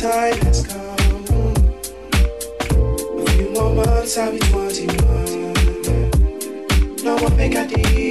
time 0.00 0.38
has 0.38 0.66
come. 0.66 1.24
A 3.20 3.26
few 3.30 3.50
more 3.54 3.74
months, 3.74 4.18
I'll 4.18 4.32
be 4.32 4.38
21. 4.38 5.52
No 7.04 7.14
one 7.16 7.32
think 7.36 7.56
I. 7.56 8.03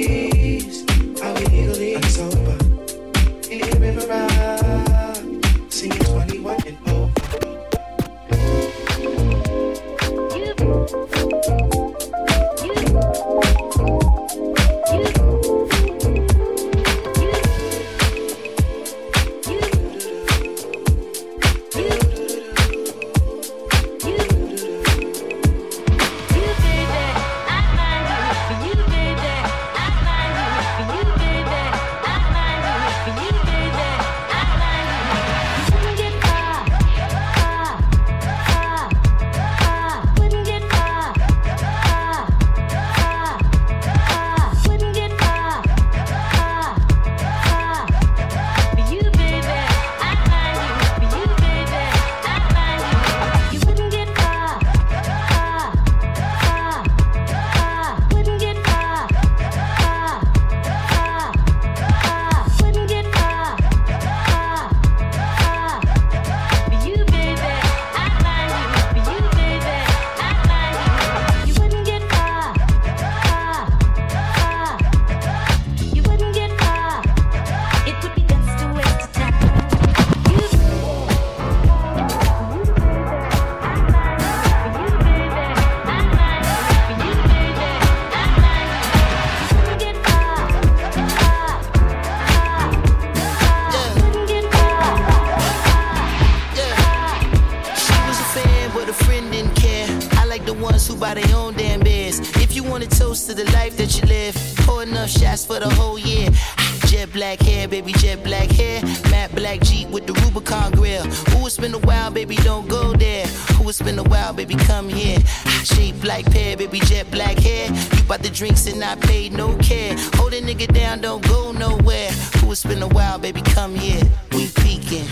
the 100.44 100.54
ones 100.54 100.86
who 100.86 100.96
buy 100.96 101.14
their 101.14 101.36
own 101.36 101.54
damn 101.54 101.80
beers. 101.80 102.18
If 102.36 102.54
you 102.54 102.62
want 102.62 102.84
to 102.84 102.98
toast 102.98 103.28
to 103.28 103.34
the 103.34 103.44
life 103.52 103.76
that 103.76 103.96
you 103.96 104.06
live, 104.08 104.34
pour 104.58 104.82
enough 104.82 105.10
shots 105.10 105.44
for 105.44 105.58
the 105.58 105.68
whole 105.70 105.98
year. 105.98 106.28
Ah, 106.58 106.80
jet 106.86 107.12
black 107.12 107.40
hair, 107.40 107.66
baby, 107.68 107.92
jet 107.92 108.22
black 108.22 108.50
hair. 108.50 108.82
Matte 109.10 109.34
black 109.34 109.60
Jeep 109.60 109.88
with 109.88 110.06
the 110.06 110.12
Rubicon 110.12 110.72
grill. 110.72 111.04
Ooh, 111.06 111.46
it's 111.46 111.56
been 111.56 111.74
a 111.74 111.78
while, 111.78 112.10
baby, 112.10 112.36
don't 112.36 112.68
go 112.68 112.92
there. 112.92 113.26
Ooh, 113.60 113.68
it's 113.68 113.80
been 113.80 113.98
a 113.98 114.02
while, 114.04 114.32
baby, 114.32 114.54
come 114.54 114.88
here. 114.88 115.18
Ah, 115.46 115.62
shape 115.64 116.02
like 116.04 116.30
pear, 116.30 116.56
baby, 116.56 116.80
jet 116.80 117.10
black 117.10 117.38
hair. 117.38 117.70
You 117.70 118.02
bought 118.04 118.22
the 118.22 118.30
drinks 118.30 118.66
and 118.66 118.82
I 118.84 118.96
paid 118.96 119.32
no 119.32 119.56
care. 119.58 119.96
Hold 120.14 120.34
a 120.34 120.40
nigga 120.40 120.72
down, 120.72 121.00
don't 121.00 121.26
go 121.26 121.52
nowhere. 121.52 122.10
Ooh, 122.42 122.52
it's 122.52 122.64
been 122.64 122.82
a 122.82 122.88
while, 122.88 123.18
baby, 123.18 123.40
come 123.42 123.74
here. 123.74 124.02
We 124.32 124.48
peeking. 124.48 125.06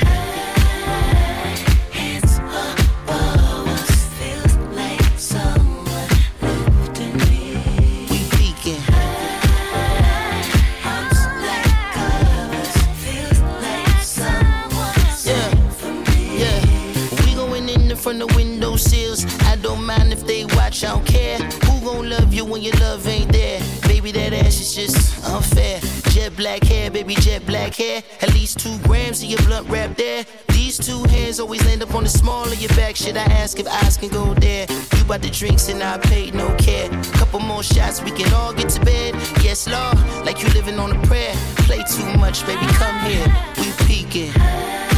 From 18.12 18.18
the 18.18 18.34
window 18.36 18.76
sills. 18.76 19.24
I 19.44 19.56
don't 19.56 19.84
mind 19.84 20.12
if 20.12 20.26
they 20.26 20.44
watch, 20.44 20.84
I 20.84 20.88
don't 20.88 21.06
care. 21.06 21.38
Who 21.38 21.80
gon' 21.80 22.10
love 22.10 22.34
you 22.34 22.44
when 22.44 22.60
your 22.60 22.74
love 22.74 23.06
ain't 23.06 23.32
there? 23.32 23.60
Baby, 23.88 24.12
that 24.12 24.34
ass 24.34 24.60
is 24.60 24.74
just 24.74 25.24
unfair. 25.24 25.80
Jet 26.10 26.36
black 26.36 26.62
hair, 26.62 26.90
baby, 26.90 27.14
jet 27.14 27.46
black 27.46 27.74
hair. 27.74 28.02
At 28.20 28.34
least 28.34 28.60
two 28.60 28.76
grams 28.80 29.22
of 29.22 29.30
your 29.30 29.40
blunt 29.42 29.66
wrap 29.70 29.96
there. 29.96 30.26
These 30.48 30.76
two 30.76 31.04
hands 31.04 31.40
always 31.40 31.64
land 31.64 31.82
up 31.82 31.94
on 31.94 32.02
the 32.02 32.10
small 32.10 32.44
of 32.44 32.60
your 32.60 32.74
back. 32.76 32.96
Should 32.96 33.16
I 33.16 33.24
ask 33.24 33.58
if 33.58 33.66
eyes 33.66 33.96
can 33.96 34.10
go 34.10 34.34
there? 34.34 34.66
You 34.96 35.04
bought 35.04 35.22
the 35.22 35.30
drinks 35.30 35.70
and 35.70 35.82
I 35.82 35.96
paid 35.96 36.34
no 36.34 36.54
care. 36.56 36.90
Couple 37.14 37.40
more 37.40 37.62
shots, 37.62 38.02
we 38.02 38.10
can 38.10 38.30
all 38.34 38.52
get 38.52 38.68
to 38.70 38.80
bed. 38.84 39.14
Yes, 39.42 39.66
Lord, 39.66 39.96
like 40.26 40.42
you 40.42 40.48
living 40.50 40.78
on 40.78 40.94
a 40.94 41.06
prayer. 41.06 41.34
Play 41.66 41.82
too 41.84 42.18
much, 42.18 42.44
baby, 42.46 42.66
come 42.74 42.98
here. 43.10 43.26
We 43.56 43.72
peeking. 43.86 44.91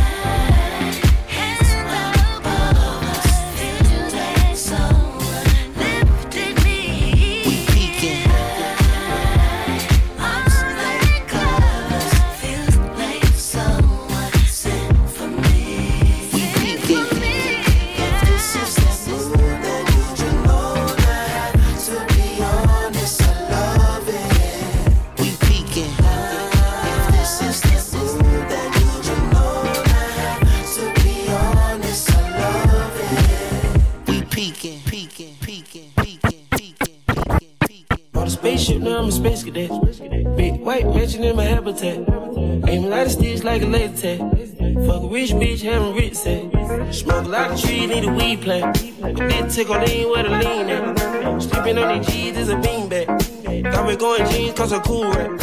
Space 39.11 39.43
cadet. 39.43 39.71
Big 40.37 40.61
white 40.61 40.87
mansion 40.87 41.25
in 41.25 41.37
my 41.37 41.45
habitat. 41.45 41.97
Aim 42.69 42.85
a 42.85 42.89
lot 42.89 43.07
of 43.07 43.13
sticks 43.13 43.43
like 43.43 43.63
a 43.63 43.67
laser 43.67 43.97
tag. 43.97 44.19
Fuck 44.87 45.03
a 45.03 45.09
rich 45.09 45.31
bitch, 45.31 45.63
having 45.63 45.95
rich 45.95 46.15
set. 46.15 46.43
Smoke 46.93 47.25
a 47.25 47.29
lot 47.29 47.51
of 47.53 47.61
trees, 47.61 47.89
need 47.89 48.05
a 48.05 48.13
weed 48.13 48.43
plant. 48.43 48.95
But 49.01 49.17
this 49.17 49.55
tickle 49.55 49.79
lean 49.79 50.11
where 50.11 50.23
the 50.25 50.31
lean 50.31 50.69
at. 50.69 51.43
Sleeping 51.43 51.79
on 51.79 51.99
these 51.99 52.07
G's 52.09 52.37
is 52.37 52.49
a 52.51 52.57
beanbag. 52.57 53.24
Thought 53.73 53.87
we 53.87 53.97
going 53.97 54.27
jeans 54.31 54.55
cause 54.55 54.73
I'm 54.73 54.83
cool 54.83 55.11
rap. 55.11 55.41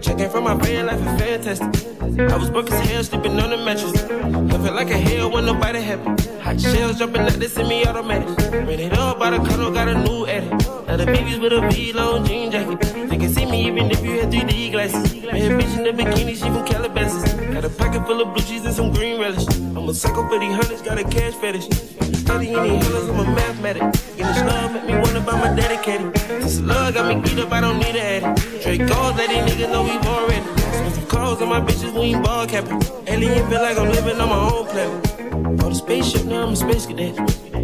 Checking 0.00 0.30
from 0.30 0.44
my 0.44 0.54
van 0.54 0.86
life 0.86 1.00
is 1.00 1.20
fantastic. 1.20 2.30
I 2.30 2.36
was 2.36 2.50
broke 2.50 2.70
as 2.70 2.88
hell, 2.88 3.02
sleeping 3.02 3.38
on 3.40 3.50
the 3.50 3.56
mattress. 3.56 4.00
Felt 4.00 4.74
like 4.76 4.90
a 4.90 4.96
hell 4.96 5.30
when 5.30 5.46
nobody 5.46 5.80
happy. 5.80 6.10
Hot 6.40 6.60
shells 6.60 6.98
jumping 6.98 7.22
like 7.22 7.34
they 7.34 7.48
semi 7.48 7.84
automatic. 7.84 8.28
Ran 8.52 8.68
it 8.80 8.92
up 8.92 9.18
by 9.18 9.30
the 9.30 9.38
cuddle, 9.38 9.72
got 9.72 9.88
a 9.88 9.98
new 10.04 10.26
edit. 10.26 10.50
Now 10.86 10.96
the 10.96 11.06
babies 11.06 11.38
with 11.38 11.52
a 11.52 11.68
V 11.68 11.92
long 11.92 12.24
jean 12.24 12.52
jacket. 12.52 12.93
Can 13.24 13.32
see 13.32 13.46
me 13.46 13.66
even 13.68 13.90
if 13.90 14.04
you 14.04 14.20
had 14.20 14.30
3D 14.30 14.70
glasses. 14.70 15.24
I 15.24 15.30
Bad 15.32 15.52
bitch 15.52 15.78
in 15.78 15.84
the 15.84 15.92
bikini, 15.92 16.34
she 16.36 16.42
from 16.42 16.62
Calabasas. 16.66 17.32
Got 17.54 17.64
a 17.64 17.70
pocket 17.70 18.06
full 18.06 18.20
of 18.20 18.34
blue 18.34 18.44
cheese 18.44 18.66
and 18.66 18.74
some 18.74 18.92
green 18.92 19.18
relish. 19.18 19.46
I'm 19.56 19.88
a 19.88 19.94
psycho 19.94 20.28
for 20.28 20.38
these 20.38 20.54
hundreds, 20.54 20.82
got 20.82 20.98
a 20.98 21.04
cash 21.04 21.32
fetish. 21.32 21.64
Studying 22.20 22.62
these 22.62 22.84
hundreds, 22.84 23.08
I'm 23.08 23.20
a 23.20 23.24
mathematic. 23.24 23.80
Getting 23.80 24.26
this 24.26 24.42
love 24.42 24.72
make 24.74 24.84
me 24.84 24.92
wonder 24.98 25.20
about 25.20 25.38
my 25.40 25.56
dedicated. 25.56 26.18
Since 26.42 26.60
love 26.60 26.92
got 26.92 27.08
me 27.08 27.22
beat 27.22 27.38
up, 27.38 27.50
I 27.50 27.62
don't 27.62 27.78
need 27.78 27.96
a 27.96 28.02
addict. 28.02 28.62
Drake 28.62 28.86
gold, 28.86 29.16
let 29.16 29.30
these 29.30 29.54
niggas 29.54 29.72
know 29.72 29.84
we've 29.84 30.06
already. 30.06 30.50
Expensive 30.68 31.08
clothes 31.08 31.40
on 31.40 31.48
my 31.48 31.60
bitches, 31.62 31.94
we 31.94 32.12
ain't 32.12 32.22
ball 32.22 32.46
capping. 32.46 32.82
Alien 33.06 33.48
feel 33.48 33.62
like 33.62 33.78
I'm 33.78 33.88
living 33.88 34.20
on 34.20 34.28
my 34.28 34.40
own 34.52 34.66
planet. 34.66 35.62
On 35.64 35.70
the 35.70 35.74
spaceship, 35.74 36.26
now 36.26 36.42
I'm 36.42 36.52
a 36.52 36.56
space 36.56 36.84
cadet. 36.84 37.16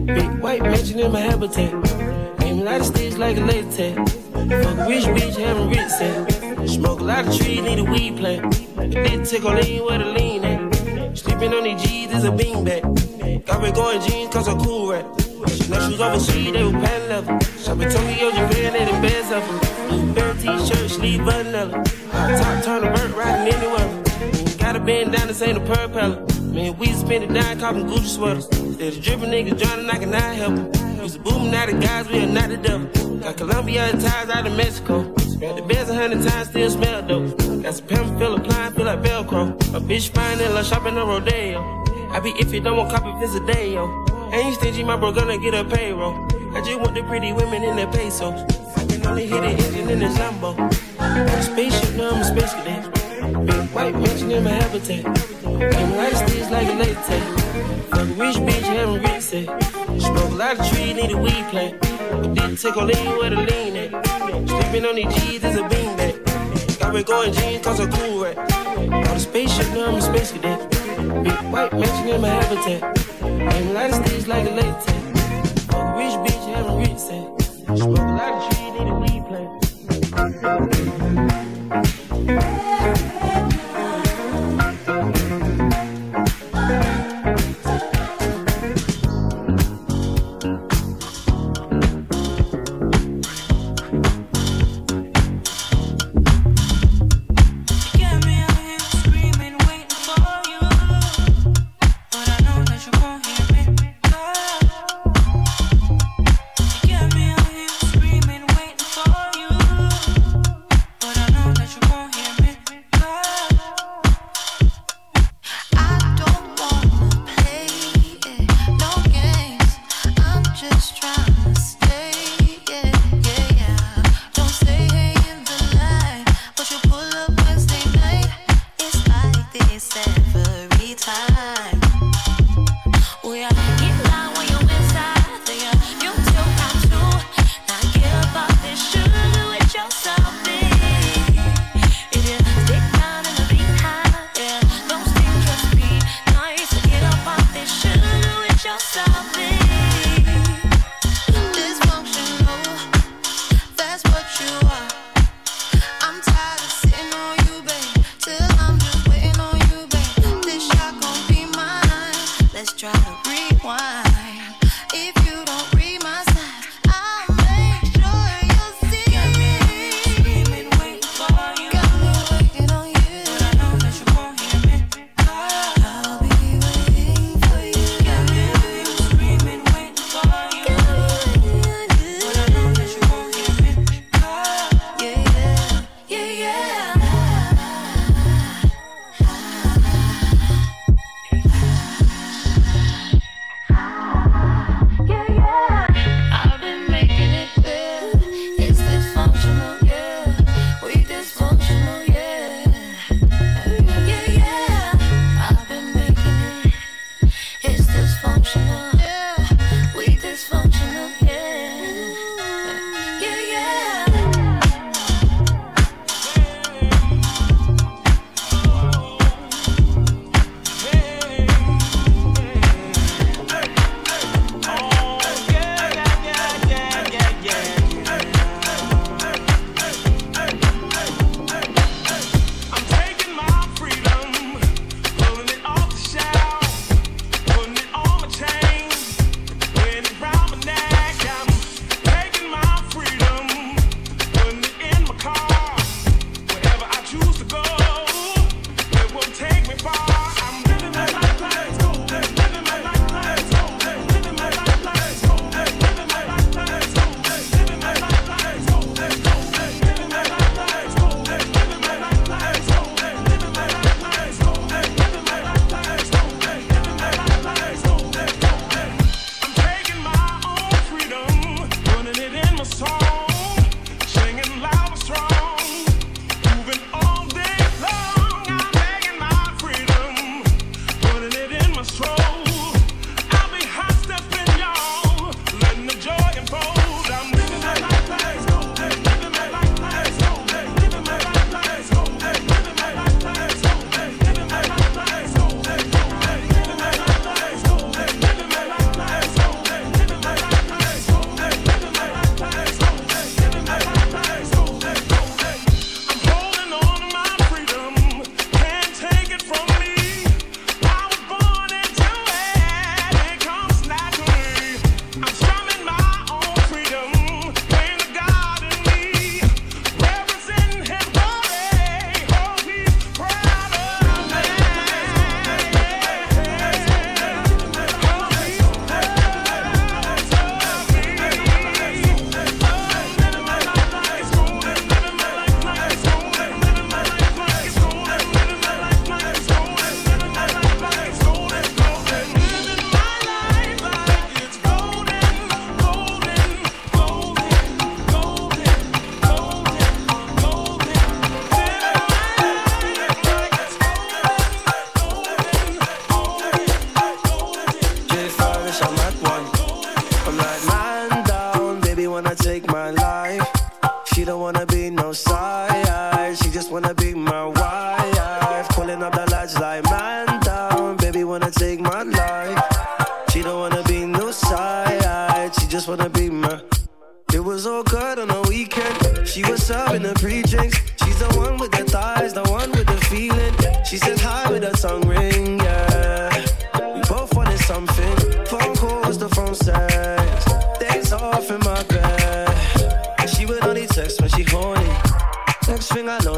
Big 0.06 0.40
white 0.40 0.62
mansion 0.62 1.00
in 1.00 1.12
my 1.12 1.20
habitat. 1.20 2.09
Aim 2.50 2.66
a 2.66 2.76
of 2.80 2.84
sticks 2.84 3.16
like 3.16 3.36
a 3.36 3.46
tag. 3.46 3.94
Fuck 3.94 4.78
a 4.78 4.88
rich 4.88 5.04
bitch, 5.04 5.36
having 5.36 5.68
rich 5.68 5.88
set. 5.88 6.68
Smoke 6.68 6.98
a 6.98 7.04
lot 7.04 7.28
of 7.28 7.36
trees, 7.38 7.62
need 7.62 7.78
a 7.78 7.84
weed 7.84 8.16
plant. 8.16 8.42
But 8.74 8.90
this 8.90 9.30
tickle 9.30 9.52
lean 9.52 9.84
where 9.84 9.98
the 9.98 10.06
lean 10.06 10.44
at. 10.44 11.16
Sleeping 11.16 11.54
on 11.54 11.62
these 11.62 11.80
G's 11.80 12.12
is 12.12 12.24
a 12.24 12.30
beanbag. 12.32 13.46
Got 13.46 13.62
me 13.62 13.70
going 13.70 14.00
jeans 14.00 14.34
cause 14.34 14.48
I'm 14.48 14.58
cool 14.58 14.90
rap. 14.90 15.06
Chanel 15.46 15.90
shoes 15.90 16.00
overseas, 16.00 16.52
they 16.52 16.64
were 16.64 16.72
pan 16.72 17.08
level. 17.08 17.38
Shopping 17.38 17.88
Tokyo, 17.88 18.30
Japan, 18.32 18.72
they 18.72 18.84
the 18.84 18.98
best 19.00 19.32
of 19.32 19.88
them. 19.88 20.14
Bear 20.14 20.34
t-shirt, 20.34 20.90
sleeve 20.90 21.20
vanilla. 21.20 21.84
Top 22.10 22.64
turn 22.64 22.82
the 22.82 22.90
vert, 22.90 23.14
riding 23.14 23.54
anywhere. 23.54 24.56
Got 24.58 24.74
a 24.74 24.80
down, 24.80 25.28
this 25.28 25.40
ain't 25.40 25.56
a 25.56 25.60
propeller. 25.60 26.26
Man, 26.42 26.76
we 26.78 26.88
spend 26.94 27.22
it 27.22 27.32
down, 27.32 27.60
copping 27.60 27.86
Gucci 27.86 28.08
sweaters. 28.08 28.48
Instead 28.48 28.94
of 28.94 29.02
dripping 29.04 29.30
niggas 29.30 29.56
drowning, 29.56 29.88
I 29.88 29.98
cannot 29.98 30.34
help 30.34 30.56
them. 30.56 30.89
Used 31.10 31.24
to 31.24 31.32
boom, 31.32 31.50
now 31.50 31.66
the 31.66 31.72
guys, 31.72 32.08
we 32.08 32.22
are 32.22 32.26
not 32.28 32.50
the 32.50 32.56
devil. 32.56 32.86
Got 33.18 33.36
Colombia 33.36 33.90
ties 33.90 34.30
out 34.30 34.46
of 34.46 34.56
Mexico. 34.56 35.02
The 35.12 35.64
beds 35.66 35.90
a 35.90 35.94
hundred 35.94 36.22
times, 36.22 36.50
still 36.50 36.70
smell 36.70 37.02
dope. 37.02 37.36
Got 37.64 37.74
some 37.74 37.86
pimp, 37.88 38.16
feel 38.20 38.36
applying, 38.36 38.74
feel 38.74 38.84
like 38.84 39.00
Velcro. 39.00 39.50
A 39.74 39.80
bitch 39.80 40.10
fine 40.10 40.40
and 40.40 40.54
love 40.54 40.66
shopping 40.66 40.96
on 40.96 41.08
Rodeo. 41.08 41.82
I 42.12 42.20
be 42.20 42.30
if 42.38 42.54
you 42.54 42.60
don't 42.60 42.76
want 42.76 42.92
copy, 42.92 43.10
this 43.18 43.34
a 43.34 43.44
day, 43.44 43.74
yo. 43.74 44.06
Ain't 44.32 44.54
stingy, 44.54 44.84
my 44.84 44.96
bro 44.96 45.10
gonna 45.10 45.36
get 45.36 45.52
a 45.52 45.64
payroll. 45.64 46.14
I 46.54 46.60
just 46.60 46.78
want 46.78 46.94
the 46.94 47.02
pretty 47.02 47.32
women 47.32 47.64
in 47.64 47.74
their 47.74 47.90
pesos. 47.90 48.44
I 48.76 48.86
can 48.86 49.04
only 49.04 49.26
hit 49.26 49.40
the 49.40 49.48
engine 49.48 49.90
in 49.90 49.98
the 49.98 50.06
Lambo. 50.06 50.54
A 51.00 51.42
spaceship, 51.42 51.96
now 51.96 52.10
I'm 52.10 52.20
a 52.20 52.24
space 52.24 52.54
cadet. 52.54 53.46
Big 53.46 53.70
white 53.74 53.94
mansion 53.96 54.30
in 54.30 54.44
my 54.44 54.50
habitat. 54.50 55.02
Came 55.42 55.96
like 55.96 56.14
sticks 56.14 56.50
like 56.52 56.68
a 56.68 56.74
latex. 56.74 57.42
Fuck 57.90 57.98
a 57.98 58.04
rich 58.04 58.36
bitch, 58.36 58.62
having 58.62 59.02
rich 59.02 59.22
set. 59.22 59.46
Smoke 59.46 59.69
a 59.69 59.69
lot 60.40 60.58
of 60.58 60.66
trees, 60.70 60.96
need 60.96 61.10
a 61.10 61.18
weed 61.18 61.44
plant. 61.50 61.78
But 61.80 62.34
didn't 62.34 62.56
take 62.56 62.74
a 62.74 62.80
lean 62.80 63.18
where 63.18 63.28
the 63.28 63.36
lean 63.36 63.76
at. 63.76 63.90
Sleeping 64.48 64.86
on 64.86 64.94
these 64.94 65.14
G's 65.14 65.44
is 65.44 65.56
a 65.56 65.68
beanbag. 65.68 66.16
Got 66.78 66.94
me 66.94 67.02
going 67.02 67.34
jeans 67.34 67.62
cause 67.62 67.78
I'm 67.78 67.92
cool 67.92 68.24
right. 68.24 68.38
On 68.38 68.90
the 68.90 69.18
spaceship, 69.18 69.68
now 69.74 69.88
I'm 69.88 69.96
a 69.96 70.00
space 70.00 70.32
cadet. 70.32 70.70
Big 70.70 71.38
white 71.52 71.70
mansion 71.74 72.08
in 72.08 72.22
my 72.22 72.28
habitat. 72.28 72.80
Came 73.20 73.68
a 73.68 73.72
lot 73.74 73.90
of 73.90 73.96
sticks 73.96 74.26
like 74.26 74.48
a 74.48 74.50
latex. 74.50 74.86
Fuck 75.66 75.76
a 75.76 75.94
rich 75.98 76.14
bitch, 76.24 76.54
having 76.54 76.78
rich 76.78 76.98
set. 76.98 77.26
Smoke 77.76 77.98
a 77.98 78.00
lot 78.00 78.32
of 78.32 78.40
trees, 78.48 78.72
need 78.78 78.88
a 78.88 78.90
weed 78.94 79.22
plant. 79.28 79.50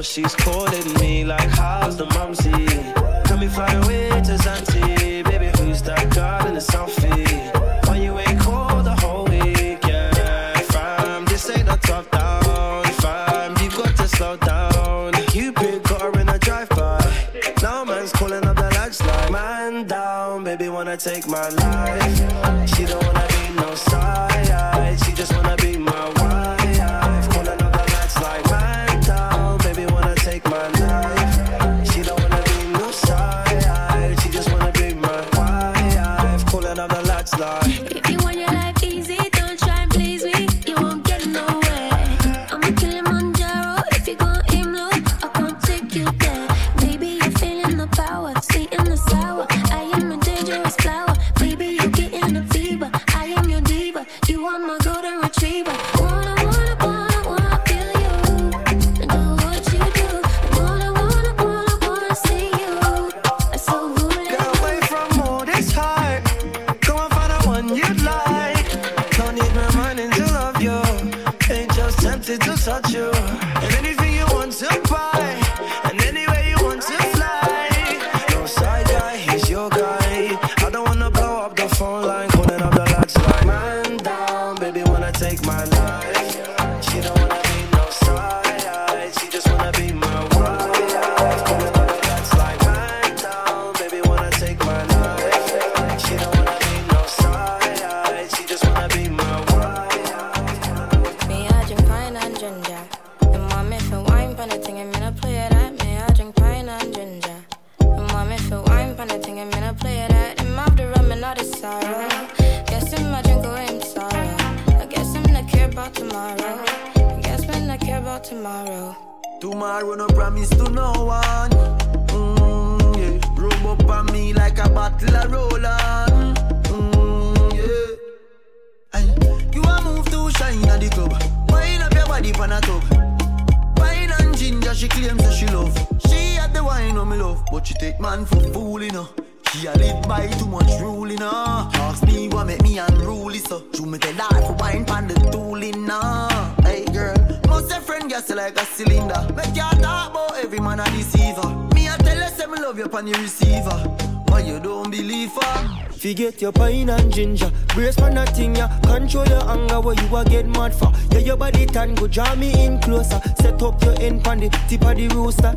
she's 0.02 0.34
calling 0.34 0.92
me 0.94 1.24
like, 1.24 1.48
how's 1.50 1.96
the 1.96 2.06
mom? 2.06 2.31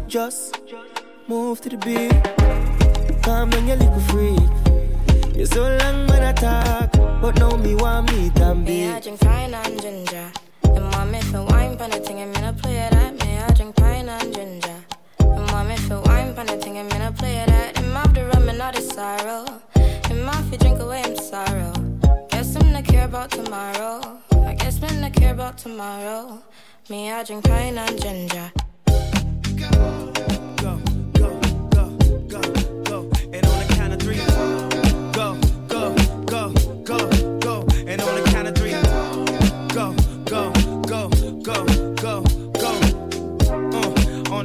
Just 0.08 0.58
move 1.28 1.60
to 1.62 1.70
the 1.70 1.78
beat. 1.78 2.35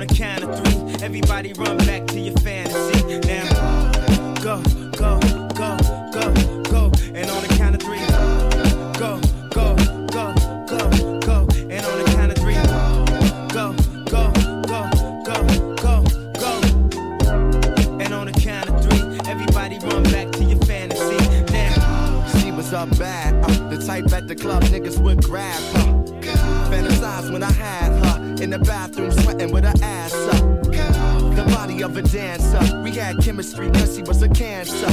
Everybody 0.00 1.52
run 1.52 1.76
back 1.78 2.06
to 2.06 2.18
your 2.18 2.34
fantasy. 2.38 3.18
Now, 3.28 3.92
go, 4.40 4.62
go, 4.96 5.20
go, 5.54 5.76
go, 6.10 6.32
go. 6.62 6.92
And 7.14 7.30
on 7.30 7.42
the 7.42 7.54
count 7.58 7.74
of 7.74 7.82
three, 7.82 7.98
go, 8.98 9.20
go, 9.50 9.76
go, 10.08 10.34
go, 10.66 11.20
go. 11.20 11.46
And 11.68 11.84
on 11.84 11.98
the 11.98 12.12
count 12.14 12.32
of 12.32 12.38
three, 12.38 12.54
go, 13.52 13.74
go, 14.08 14.32
go, 14.64 14.88
go, 15.22 15.42
go, 15.76 16.02
go. 16.32 16.62
And 18.00 18.14
on 18.14 18.26
the 18.26 18.40
count 18.40 18.70
of 18.70 18.82
three, 18.82 19.30
everybody 19.30 19.78
run 19.80 20.02
back 20.04 20.30
to 20.32 20.44
your 20.44 20.60
fantasy. 20.60 21.52
Now, 21.52 22.26
she 22.38 22.50
was 22.52 22.72
up 22.72 22.88
bad, 22.98 23.34
uh, 23.44 23.68
the 23.68 23.84
type 23.84 24.10
at 24.12 24.28
the 24.28 24.34
club 24.34 24.62
niggas 24.64 24.98
would 24.98 25.22
grab 25.22 25.60
her. 25.74 26.00
Fantasize 26.70 27.30
when 27.30 27.42
I 27.42 27.52
had 27.52 27.92
her 28.04 28.42
in 28.42 28.50
the 28.50 28.58
bathroom 28.60 29.10
sweating 29.12 29.52
with 29.52 29.64
her 29.64 29.70
of 29.70 29.79
a 32.00 32.02
dancer. 32.08 32.82
We 32.82 32.90
had 32.92 33.18
chemistry 33.22 33.70
cause 33.70 33.96
she 33.96 34.02
was 34.02 34.22
a 34.22 34.28
cancer. 34.28 34.90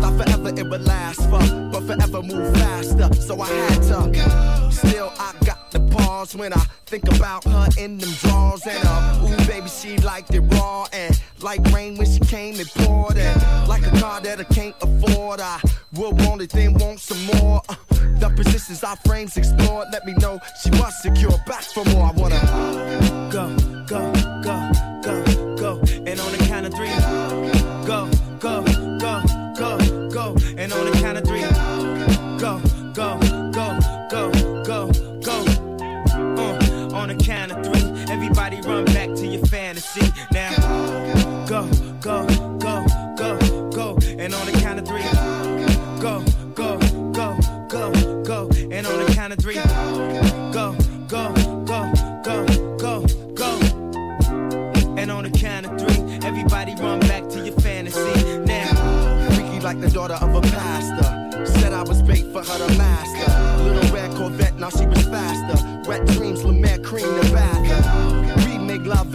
Thought 0.00 0.16
forever 0.22 0.48
it 0.48 0.68
would 0.68 0.86
last 0.86 1.20
for, 1.30 1.42
but 1.70 1.82
forever 1.82 2.22
move 2.22 2.54
faster. 2.56 3.12
So 3.20 3.40
I 3.40 3.48
had 3.48 3.82
to. 3.82 4.10
go. 4.10 4.70
Still, 4.70 5.12
I 5.18 5.34
got 5.44 5.70
the 5.70 5.80
pause 5.80 6.34
when 6.34 6.52
I 6.52 6.64
think 6.86 7.04
about 7.16 7.44
her 7.44 7.68
in 7.78 7.98
them 7.98 8.10
drawers. 8.22 8.66
And 8.66 8.82
uh, 8.84 9.26
ooh, 9.26 9.46
baby, 9.46 9.68
she 9.68 9.98
liked 9.98 10.32
it 10.34 10.40
raw. 10.40 10.86
And 10.92 11.20
like 11.40 11.60
rain 11.72 11.96
when 11.96 12.06
she 12.06 12.20
came 12.20 12.58
and 12.58 12.70
poured. 12.70 13.18
And 13.18 13.68
like 13.68 13.86
a 13.86 13.98
car 13.98 14.20
that 14.20 14.40
I 14.40 14.44
can't 14.44 14.76
afford. 14.80 15.40
I 15.40 15.60
would 15.94 16.20
want 16.22 16.42
it, 16.42 16.50
then 16.50 16.74
want 16.74 17.00
some 17.00 17.22
more. 17.36 17.60
Uh, 17.68 17.74
the 18.18 18.30
positions 18.30 18.82
our 18.84 18.96
frames 19.04 19.36
explored, 19.36 19.88
let 19.92 20.06
me 20.06 20.14
know 20.14 20.38
she 20.62 20.70
was 20.70 20.94
secure. 21.02 21.36
Back 21.46 21.62
for 21.62 21.84
more, 21.86 22.06
I 22.06 22.12
wanna 22.12 23.28
go, 23.30 23.56
go, 23.86 24.12
go, 24.12 24.42
go 24.42 24.73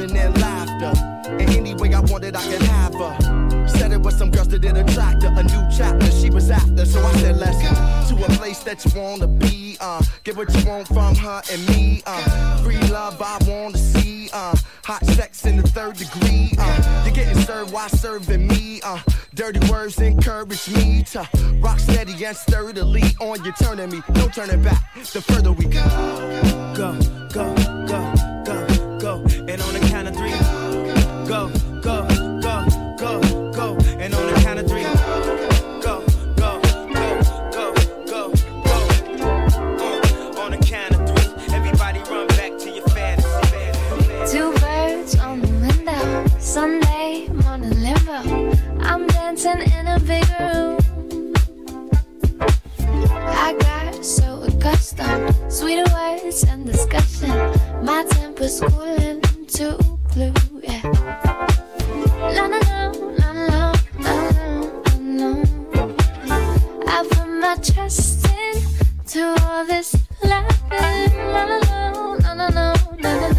And 0.01 0.41
laughter. 0.41 0.93
And 1.27 1.49
any 1.49 1.73
way 1.75 1.93
I 1.93 1.99
wanted, 1.99 2.33
I 2.33 2.41
could 2.43 2.61
have 2.61 2.93
her. 2.93 3.67
Said 3.67 3.91
it 3.91 3.99
was 3.99 4.17
some 4.17 4.31
girls 4.31 4.47
that 4.47 4.59
did 4.59 4.77
attract 4.77 5.23
her. 5.23 5.27
A 5.27 5.43
new 5.43 5.77
chapter 5.77 6.09
she 6.09 6.29
was 6.29 6.49
after, 6.49 6.85
so 6.85 7.05
I 7.05 7.11
said 7.17 7.37
let's 7.37 7.61
go 7.61 8.15
to 8.15 8.23
a 8.23 8.29
place 8.37 8.59
that 8.59 8.83
you 8.85 8.91
wanna 8.99 9.27
be. 9.27 9.75
Uh, 9.81 10.01
get 10.23 10.37
what 10.37 10.55
you 10.55 10.65
want 10.65 10.87
from 10.87 11.15
her 11.15 11.41
and 11.51 11.67
me. 11.67 12.01
Uh, 12.05 12.63
free 12.63 12.79
love 12.87 13.21
I 13.21 13.39
wanna 13.45 13.77
see. 13.77 14.29
Uh, 14.31 14.55
hot 14.85 15.05
sex 15.05 15.45
in 15.45 15.57
the 15.57 15.67
third 15.67 15.97
degree. 15.97 16.53
Uh, 16.57 17.03
you're 17.03 17.13
getting 17.13 17.41
served 17.43 17.73
while 17.73 17.89
serving 17.89 18.47
me. 18.47 18.79
Uh, 18.81 19.01
Dirty 19.35 19.59
words 19.69 19.99
encourage 19.99 20.69
me 20.69 21.03
to 21.11 21.27
rock 21.59 21.79
steady 21.79 22.23
and 22.23 22.37
sturdily 22.37 23.03
on 23.19 23.43
you 23.43 23.51
turning 23.61 23.89
me. 23.89 24.01
No 24.13 24.29
turning 24.29 24.63
back. 24.63 24.93
The 24.95 25.21
further 25.21 25.51
we 25.51 25.65
go, 25.65 25.83
go, 26.73 26.97
go, 27.33 27.53
go, 27.55 27.85
go, 27.85 28.38
dancing 49.41 49.73
in 49.77 49.87
a 49.87 49.99
big 49.99 50.25
room. 50.39 50.77
I 52.77 53.55
got 53.59 54.03
so 54.03 54.43
accustomed, 54.43 55.33
sweeter 55.49 55.89
words 55.93 56.43
and 56.43 56.65
discussion. 56.65 57.29
My 57.83 58.03
temper's 58.09 58.59
cooling 58.59 59.21
to 59.55 59.77
glue, 60.13 60.33
yeah. 60.61 60.81
La 62.35 62.47
la 62.47 62.59
la 62.59 62.91
la 63.19 63.31
la 63.31 63.73
la 63.99 64.21
la. 64.99 65.43
I 66.87 67.07
put 67.09 67.29
my 67.29 67.55
trust 67.63 68.27
in 68.27 68.61
to 69.07 69.35
all 69.41 69.65
this 69.65 69.95
laughing. 70.23 71.17
La 71.33 71.43
la 71.45 71.57
la 71.57 71.91
la 71.91 72.33
la 72.33 72.33
la 72.33 72.47
la 72.47 73.27
la 73.27 73.38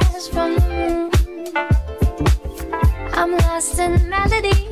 from 0.27 0.55
the 0.55 0.61
moon. 0.69 1.11
I'm 3.13 3.31
lost 3.37 3.79
in 3.79 4.09
melody, 4.09 4.67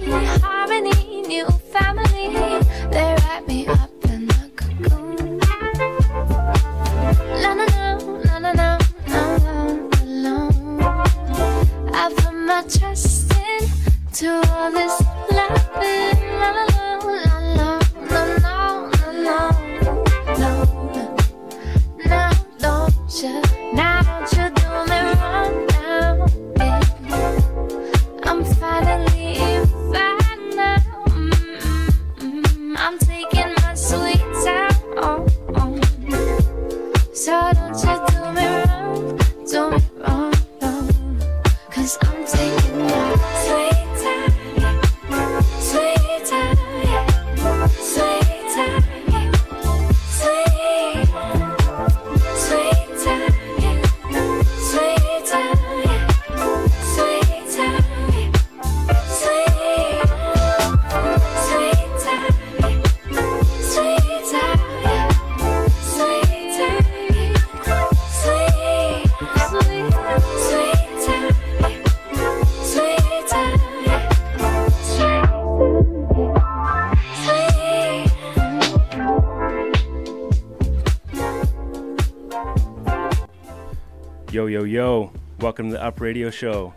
Yo. 84.69 85.11
Welcome 85.39 85.71
to 85.71 85.77
the 85.77 85.83
Up 85.83 85.99
Radio 85.99 86.29
Show. 86.29 86.75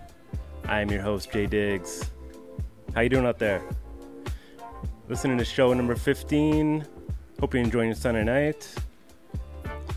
I 0.65 0.81
am 0.81 0.91
your 0.91 1.03
host, 1.03 1.31
Jay 1.31 1.45
Diggs. 1.45 2.11
How 2.95 3.03
you 3.03 3.11
doing 3.11 3.27
out 3.27 3.39
there? 3.39 3.63
Listening 5.11 5.37
to 5.37 5.45
show 5.45 5.75
number 5.75 5.95
15. 5.95 6.87
Hope 7.39 7.53
you're 7.53 7.63
enjoying 7.63 7.91
your 7.91 7.95
Sunday 7.95 8.25
night. 8.25 8.75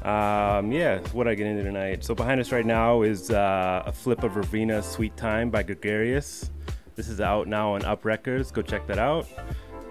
Um, 0.04 0.74
yeah, 0.74 1.00
what 1.14 1.30
I 1.30 1.36
get 1.36 1.48
into 1.48 1.64
tonight. 1.64 2.04
So 2.04 2.14
behind 2.14 2.42
us 2.42 2.52
right 2.52 2.66
now 2.66 3.04
is 3.04 3.32
uh, 3.32 3.84
a 3.86 3.94
flip 3.94 4.24
of 4.24 4.34
Raveena 4.34 4.84
Sweet 4.84 5.16
Time 5.16 5.50
by 5.50 5.64
Gregarious. 5.64 6.52
This 6.98 7.08
is 7.08 7.22
out 7.22 7.48
now 7.48 7.76
on 7.76 7.86
Up 7.86 8.04
Records. 8.04 8.52
Go 8.52 8.62
check 8.62 8.86
that 8.88 9.00
out. 9.00 9.26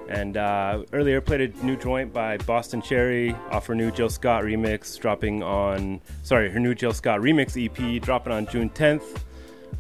And 0.09 0.37
uh, 0.37 0.85
earlier 0.93 1.21
played 1.21 1.41
a 1.41 1.65
new 1.65 1.77
joint 1.77 2.13
by 2.13 2.37
Boston 2.39 2.83
Chery 2.83 3.35
off 3.51 3.67
her 3.67 3.75
new 3.75 3.91
Jill 3.91 4.11
Scott 4.11 4.45
remix, 4.45 4.99
dropping 4.99 5.43
on 5.43 6.01
sorry 6.23 6.51
her 6.51 6.61
new 6.61 6.75
Jill 6.75 6.93
Scott 6.93 7.21
remix 7.21 7.57
EP, 7.57 8.03
dropping 8.03 8.33
on 8.33 8.47
June 8.47 8.71
10th. 8.71 9.23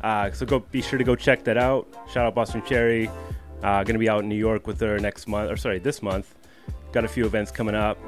Uh, 0.02 0.30
so 0.32 0.46
go 0.46 0.60
be 0.60 0.82
sure 0.82 0.98
to 0.98 1.04
go 1.04 1.14
check 1.14 1.44
that 1.44 1.58
out. 1.58 1.86
Shout 2.10 2.26
out 2.26 2.34
Boston 2.34 2.62
Chery. 2.66 3.10
Uh, 3.62 3.84
gonna 3.84 3.98
be 3.98 4.08
out 4.08 4.22
in 4.22 4.28
New 4.28 4.34
York 4.34 4.66
with 4.66 4.80
her 4.80 4.98
next 4.98 5.28
month, 5.28 5.50
or 5.50 5.56
sorry, 5.56 5.78
this 5.78 6.02
month. 6.02 6.34
Got 6.92 7.04
a 7.04 7.08
few 7.08 7.26
events 7.26 7.50
coming 7.50 7.74
up. 7.74 7.98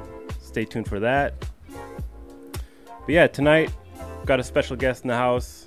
Stay 0.41 0.65
tuned 0.65 0.87
for 0.87 0.99
that. 0.99 1.33
But 1.71 3.09
yeah, 3.09 3.27
tonight 3.27 3.71
got 4.25 4.39
a 4.39 4.43
special 4.43 4.75
guest 4.75 5.03
in 5.03 5.07
the 5.07 5.15
house, 5.15 5.65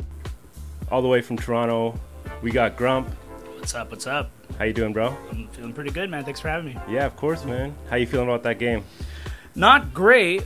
all 0.90 1.02
the 1.02 1.08
way 1.08 1.22
from 1.22 1.36
Toronto. 1.36 1.98
We 2.42 2.50
got 2.50 2.76
Grump. 2.76 3.08
What's 3.56 3.74
up? 3.74 3.90
What's 3.90 4.06
up? 4.06 4.30
How 4.60 4.66
you 4.66 4.74
doing, 4.74 4.92
bro? 4.92 5.16
I'm 5.30 5.48
feeling 5.48 5.72
pretty 5.72 5.90
good, 5.90 6.10
man. 6.10 6.22
Thanks 6.22 6.38
for 6.38 6.50
having 6.50 6.74
me. 6.74 6.78
Yeah, 6.86 7.06
of 7.06 7.16
course, 7.16 7.46
man. 7.46 7.74
How 7.88 7.96
you 7.96 8.06
feeling 8.06 8.28
about 8.28 8.42
that 8.42 8.58
game? 8.58 8.84
Not 9.54 9.94
great. 9.94 10.42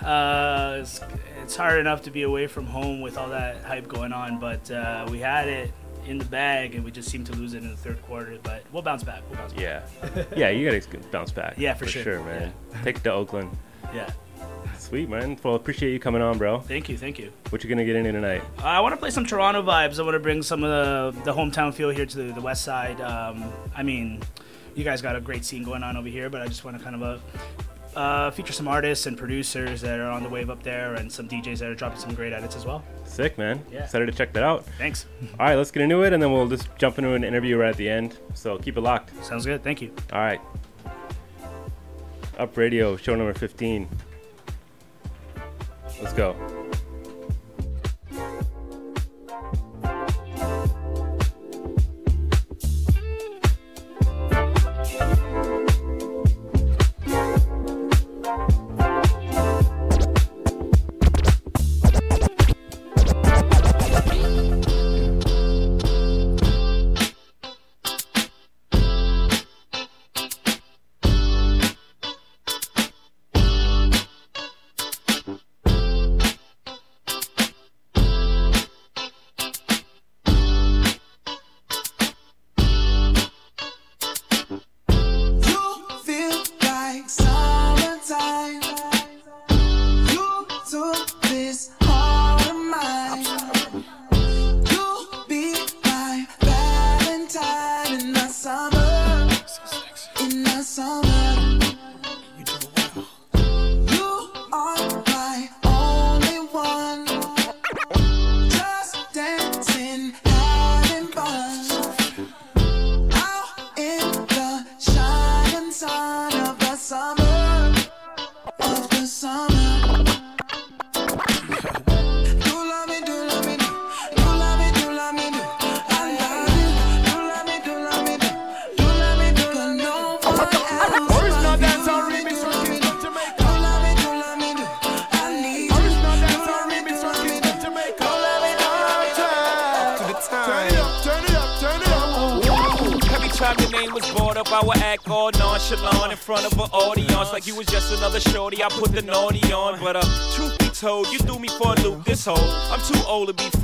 Uh, 0.00 0.76
it's, 0.82 1.00
it's 1.42 1.56
hard 1.56 1.80
enough 1.80 2.02
to 2.02 2.12
be 2.12 2.22
away 2.22 2.46
from 2.46 2.66
home 2.66 3.00
with 3.00 3.18
all 3.18 3.28
that 3.30 3.64
hype 3.64 3.88
going 3.88 4.12
on, 4.12 4.38
but 4.38 4.70
uh, 4.70 5.08
we 5.10 5.18
had 5.18 5.48
it 5.48 5.72
in 6.06 6.16
the 6.16 6.24
bag 6.26 6.76
and 6.76 6.84
we 6.84 6.92
just 6.92 7.08
seemed 7.08 7.26
to 7.26 7.32
lose 7.32 7.54
it 7.54 7.64
in 7.64 7.70
the 7.70 7.76
third 7.76 8.00
quarter. 8.02 8.38
But 8.40 8.62
we'll 8.70 8.82
bounce 8.82 9.02
back. 9.02 9.22
We'll 9.28 9.40
bounce 9.40 9.52
back. 9.52 9.88
Yeah, 10.14 10.24
yeah, 10.36 10.50
you 10.50 10.70
gotta 10.70 10.98
bounce 11.10 11.32
back. 11.32 11.58
Yeah, 11.58 11.74
for 11.74 11.86
sure. 11.86 12.20
man. 12.20 12.52
Take 12.84 12.98
it 12.98 13.02
to 13.02 13.12
Oakland. 13.12 13.50
Yeah. 13.92 14.12
Sweet, 14.86 15.08
man. 15.08 15.36
Well, 15.42 15.56
appreciate 15.56 15.92
you 15.92 15.98
coming 15.98 16.22
on, 16.22 16.38
bro. 16.38 16.60
Thank 16.60 16.88
you. 16.88 16.96
Thank 16.96 17.18
you. 17.18 17.32
What 17.50 17.64
you 17.64 17.68
gonna 17.68 17.84
get 17.84 17.96
into 17.96 18.12
tonight? 18.12 18.44
I 18.58 18.78
want 18.78 18.92
to 18.92 18.96
play 18.96 19.10
some 19.10 19.26
Toronto 19.26 19.60
vibes. 19.60 19.98
I 19.98 20.02
want 20.02 20.14
to 20.14 20.20
bring 20.20 20.44
some 20.44 20.62
of 20.62 20.70
the, 21.14 21.22
the 21.24 21.34
hometown 21.34 21.74
feel 21.74 21.90
here 21.90 22.06
to 22.06 22.16
the, 22.16 22.32
the 22.32 22.40
west 22.40 22.62
side. 22.62 23.00
Um, 23.00 23.52
I 23.74 23.82
mean, 23.82 24.22
you 24.76 24.84
guys 24.84 25.02
got 25.02 25.16
a 25.16 25.20
great 25.20 25.44
scene 25.44 25.64
going 25.64 25.82
on 25.82 25.96
over 25.96 26.06
here, 26.06 26.30
but 26.30 26.40
I 26.40 26.46
just 26.46 26.64
want 26.64 26.78
to 26.78 26.84
kind 26.84 27.02
of 27.02 27.20
uh, 27.96 27.98
uh, 27.98 28.30
feature 28.30 28.52
some 28.52 28.68
artists 28.68 29.06
and 29.06 29.18
producers 29.18 29.80
that 29.80 29.98
are 29.98 30.08
on 30.08 30.22
the 30.22 30.28
wave 30.28 30.50
up 30.50 30.62
there 30.62 30.94
and 30.94 31.10
some 31.10 31.28
DJs 31.28 31.58
that 31.58 31.68
are 31.68 31.74
dropping 31.74 31.98
some 31.98 32.14
great 32.14 32.32
edits 32.32 32.54
as 32.54 32.64
well. 32.64 32.84
Sick, 33.06 33.36
man. 33.36 33.60
Yeah. 33.72 33.82
Excited 33.82 34.06
to 34.06 34.12
check 34.12 34.32
that 34.34 34.44
out. 34.44 34.66
Thanks. 34.78 35.06
All 35.40 35.46
right, 35.46 35.56
let's 35.56 35.72
get 35.72 35.82
into 35.82 36.04
it, 36.04 36.12
and 36.12 36.22
then 36.22 36.30
we'll 36.30 36.46
just 36.46 36.68
jump 36.78 36.96
into 36.98 37.12
an 37.14 37.24
interview 37.24 37.56
right 37.56 37.70
at 37.70 37.76
the 37.76 37.88
end. 37.88 38.18
So 38.34 38.56
keep 38.56 38.76
it 38.76 38.82
locked. 38.82 39.10
Sounds 39.24 39.46
good. 39.46 39.64
Thank 39.64 39.82
you. 39.82 39.92
All 40.12 40.20
right. 40.20 40.40
Up 42.38 42.56
Radio, 42.56 42.96
show 42.96 43.16
number 43.16 43.34
15. 43.34 43.88
Let's 46.02 46.12
go. 46.12 46.65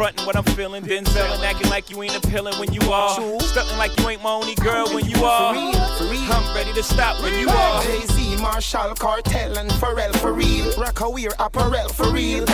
Frontin' 0.03 0.27
what 0.27 0.35
I'm 0.35 0.43
feeling. 0.57 0.83
Denzel 0.83 1.33
and 1.33 1.45
acting 1.45 1.71
like 1.71 1.89
you 1.89 2.03
ain't 2.03 2.17
appealing 2.17 2.59
when 2.59 2.73
you 2.73 2.81
are. 2.91 3.11
Stuntin' 3.39 3.79
like 3.79 3.97
you 4.01 4.09
ain't 4.09 4.21
my 4.21 4.31
only 4.31 4.57
girl 4.57 4.89
when 4.93 5.09
you 5.09 5.25
are. 5.25 5.55
I'm 5.55 6.57
ready 6.57 6.73
to 6.73 6.83
stop 6.83 7.23
when 7.23 7.39
you 7.39 7.49
are. 7.49 7.85
Jay-Z, 7.85 8.43
Marshall, 8.43 8.97
Cartel, 8.97 9.57
and 9.59 9.71
Pharrell 9.71 10.13
for 10.17 10.33
real. 10.33 10.73
Rocawear, 10.73 11.33
apparel 11.39 11.89
for 11.91 12.11
real. 12.11 12.45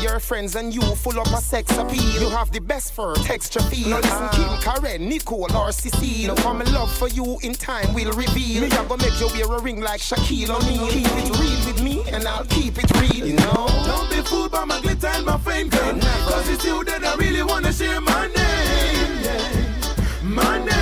Your 0.00 0.18
friends 0.18 0.56
and 0.56 0.74
you 0.74 0.80
full 0.80 1.20
up 1.20 1.26
a 1.26 1.36
sex 1.42 1.76
appeal. 1.76 2.22
You 2.22 2.30
have 2.30 2.50
the 2.50 2.60
best 2.60 2.94
fur, 2.94 3.14
texture 3.16 3.60
feel. 3.60 3.90
Now 3.90 3.96
listen, 3.96 4.12
ah. 4.12 4.30
Kim, 4.32 4.72
Karen, 4.72 5.08
Nicole, 5.08 5.54
or 5.54 5.72
Cecile. 5.72 6.34
Now 6.34 6.58
in 6.58 6.72
love 6.72 6.90
for 6.90 7.08
you 7.08 7.38
in 7.42 7.52
time 7.52 7.92
will 7.92 8.10
reveal. 8.12 8.62
Me, 8.62 8.68
I 8.68 8.84
gonna 8.86 9.02
make 9.02 9.20
you 9.20 9.28
wear 9.28 9.58
a 9.58 9.60
ring 9.60 9.82
like 9.82 10.00
Shaquille 10.00 10.48
O'Neal. 10.48 10.88
Keep 10.88 11.06
it 11.06 11.38
real 11.38 11.66
with 11.66 11.82
me, 11.82 12.02
and 12.12 12.26
I'll 12.26 12.46
keep 12.46 12.78
it 12.78 12.90
real, 12.98 13.26
you 13.26 13.36
know. 13.36 13.66
Don't 13.84 14.08
be 14.10 14.22
fooled 14.22 14.52
by 14.52 14.64
my 14.64 14.80
glitter 14.80 15.08
and 15.08 15.26
my 15.26 15.36
fame, 15.38 15.68
girl. 15.68 15.98
Cause 16.00 16.48
it's 16.48 16.64
you 16.64 16.82
that 16.84 17.04
I 17.04 17.14
really 17.16 17.42
wanna 17.42 17.72
share 17.72 18.00
my 18.00 18.26
name. 18.26 19.24
My 20.22 20.64
name. 20.64 20.79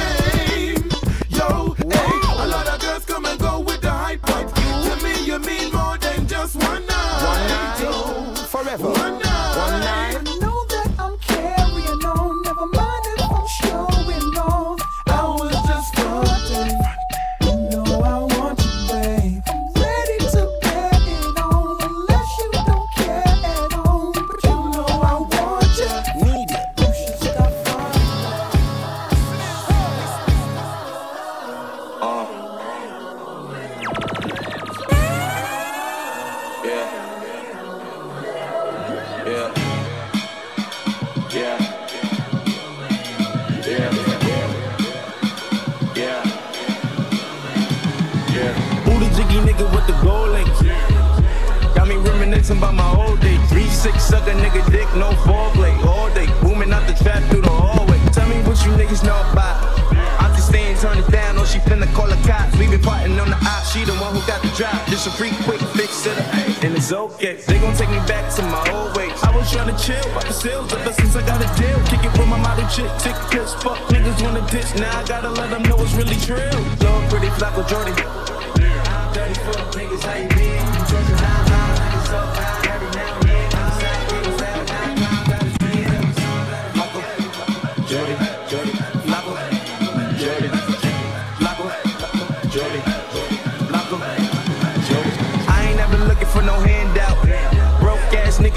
It's 66.89 66.95
okay. 66.95 67.35
They 67.35 67.59
gon' 67.59 67.77
take 67.77 67.91
me 67.91 67.99
back 68.09 68.35
to 68.37 68.43
my 68.45 68.65
old 68.71 68.97
ways. 68.97 69.13
I 69.23 69.31
was 69.37 69.53
tryna 69.53 69.77
chill, 69.77 70.03
but 70.15 70.25
the 70.25 70.33
sales 70.33 70.73
ever 70.73 70.91
since 70.95 71.15
I 71.17 71.21
got 71.21 71.37
a 71.37 71.61
deal. 71.61 71.77
Kick 71.85 72.03
it 72.03 72.19
with 72.19 72.27
my 72.27 72.41
model 72.41 72.67
chick, 72.69 72.89
tick 72.97 73.15
piss, 73.29 73.53
fuck 73.61 73.77
niggas 73.93 74.23
wanna 74.23 74.41
ditch. 74.51 74.75
Now 74.81 74.99
I 74.99 75.05
gotta 75.05 75.29
let 75.29 75.51
them 75.51 75.65
know 75.65 75.77
it's 75.81 75.93
really 75.93 76.17
true. 76.17 76.49
Lord, 76.81 77.11
pretty 77.11 77.27
Flacko 77.37 77.69
Jordan. 77.69 78.38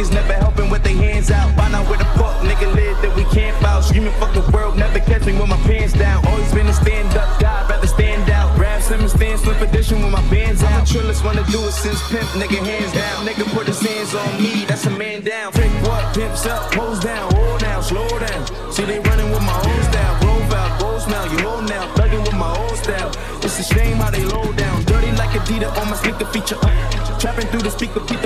Niggas 0.02 0.14
never 0.14 0.34
helping 0.34 0.70
with 0.70 0.84
their 0.84 0.96
hands 0.96 1.32
out. 1.32 1.56
Why 1.58 1.70
not 1.70 1.88
where 1.88 1.98
the 1.98 2.06
fuck 2.18 2.42
nigga 2.42 2.74
live 2.74 3.02
that 3.02 3.16
we 3.16 3.24
can't 3.26 3.60
bout? 3.62 3.84
Screaming 3.84 4.14
fuck 4.14 4.34
the 4.34 4.42
world, 4.52 4.78
never 4.78 5.00
catch 5.00 5.26
me 5.26 5.34
with 5.34 5.50
my 5.50 5.58
pants 5.68 5.94
down. 5.94 6.26
Always 6.28 6.52
been 6.54 6.68
a 6.68 6.74
stand 6.74 7.16
up 7.18 7.40
guy, 7.40 7.68
rather 7.70 7.88
stand 7.88 8.30
out. 8.30 8.56
Grab 8.58 8.82
Slim 8.82 9.02
and 9.02 9.10
stand 9.10 9.40
slip 9.40 9.62
edition 9.62 10.02
with 10.02 10.12
my 10.12 10.22
bands 10.30 10.64
out. 10.64 10.90
I'm 10.96 11.10
a 11.10 11.24
wanna 11.24 11.44
do 11.52 11.60
it 11.66 11.72
since 11.72 12.02
pimp, 12.10 12.28
nigga 12.40 12.60
hands 12.66 12.94
down. 12.94 13.26
Nigga 13.26 13.46
put 13.54 13.68
his 13.68 13.82
hands 13.82 14.16
on 14.16 14.42
me, 14.42 14.66
that's 14.66 14.86
a 14.86 14.92
man 14.92 15.22
down. 15.22 15.52
Take 15.52 15.72
what? 15.84 16.16
Pimps 16.16 16.46
up, 16.46 16.72
pose 16.72 17.00
down, 17.00 17.30
roll 17.36 17.58
down, 17.58 17.84
slow 17.84 18.08
down. 18.08 18.72
See 18.72 18.86
they 18.86 19.00
running 19.00 19.30
with 19.32 19.44
my 19.44 19.56
own 19.56 19.82
style. 19.90 20.16
Roll 20.26 20.42
out, 20.54 20.80
gold 20.80 21.02
smell, 21.02 21.26
you 21.32 21.40
hold 21.40 21.70
now. 21.70 21.86
Thugging 21.96 22.24
with 22.24 22.38
my 22.38 22.50
old 22.58 22.78
style. 22.78 23.12
It's 23.44 23.60
a 23.60 23.64
shame 23.64 23.98
how 23.98 24.10
they 24.10 24.24
low 24.24 24.52
down. 24.54 24.84
Dirty 24.86 25.12
like 25.12 25.30
Adidas 25.30 25.78
on 25.78 25.90
my 25.90 25.96
sneaker 25.96 26.26
feature. 26.26 26.58
Uh, 26.62 27.20
trapping 27.20 27.48
through 27.48 27.62
the 27.62 27.72
speaker, 27.72 28.00
beat 28.00 28.21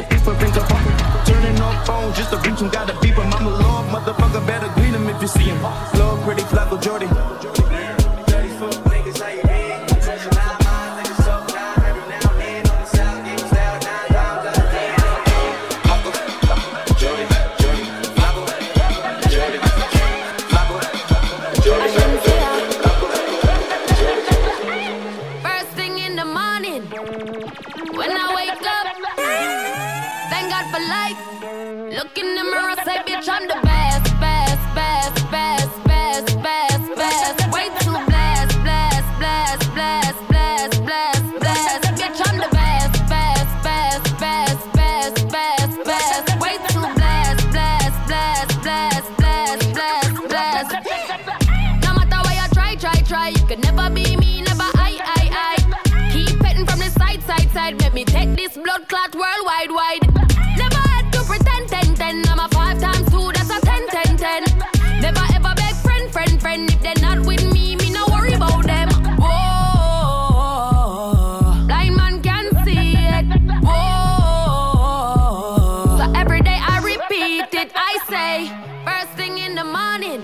gotta 2.69 2.93
beep 3.01 3.15
him. 3.15 3.31
I'm 3.33 3.45
motherfucker, 3.93 4.45
better 4.47 4.67
greet 4.75 4.93
him 4.93 5.07
if 5.09 5.21
you 5.21 5.27
see 5.27 5.43
him. 5.43 5.61
Lord, 5.61 6.21
pretty 6.23 6.43
Flacko 6.43 6.81
Jordy. 6.81 7.07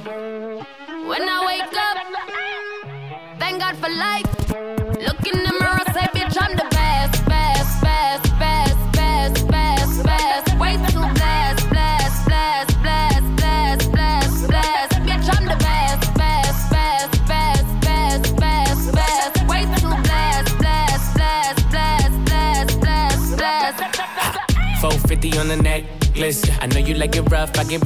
When 0.04 1.30
I 1.30 1.46
wake 1.46 1.78
up. 1.78 1.98
Thank 3.38 3.60
God 3.60 3.78
for 3.78 3.90
life. 3.90 4.26
Look 4.50 5.22
in 5.28 5.44
the 5.44 5.54
mirror, 5.60 5.84
say, 5.94 6.08
bitch, 6.16 6.38
I'm 6.42 6.56
the 6.56 6.68
best, 6.72 7.26
best, 7.26 7.82
best, 7.82 8.24
best, 8.40 8.94
best, 8.98 9.48
best, 9.48 10.04
best. 10.04 10.60
Way 10.60 10.78
too 10.90 11.06
blessed, 11.14 11.70
blessed, 11.70 12.26
blessed, 12.26 12.82
blessed, 12.82 13.36
blessed, 13.36 13.92
blessed, 13.92 14.48
blessed. 14.48 14.94
Bitch, 15.06 15.28
I'm 15.38 15.46
the 15.46 15.58
best, 15.58 16.14
best, 16.16 16.70
best, 16.72 17.26
best, 17.28 17.82
best, 17.86 18.36
best, 18.38 18.94
best. 18.94 19.48
Way 19.48 19.64
too 19.78 19.96
blessed, 20.02 20.58
blessed, 20.58 21.14
blessed, 21.14 21.70
blessed, 21.70 22.26
blessed, 22.26 22.80
blessed, 22.80 23.38
blessed. 23.38 24.82
450 24.82 25.38
on 25.38 25.48
the 25.48 25.58
necklace. 25.58 26.44
I 26.60 26.66
know 26.66 26.80
you 26.80 26.96
like 26.96 27.16
it 27.16 27.30
rough, 27.30 27.56
I 27.60 27.64
get 27.66 27.86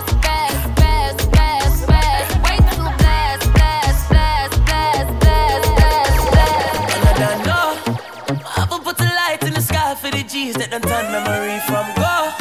for 10.61 10.69
the 10.69 10.79
G's 10.79 10.85
turn 10.87 11.11
memory 11.11 11.59
from 11.61 11.85
go. 11.95 12.31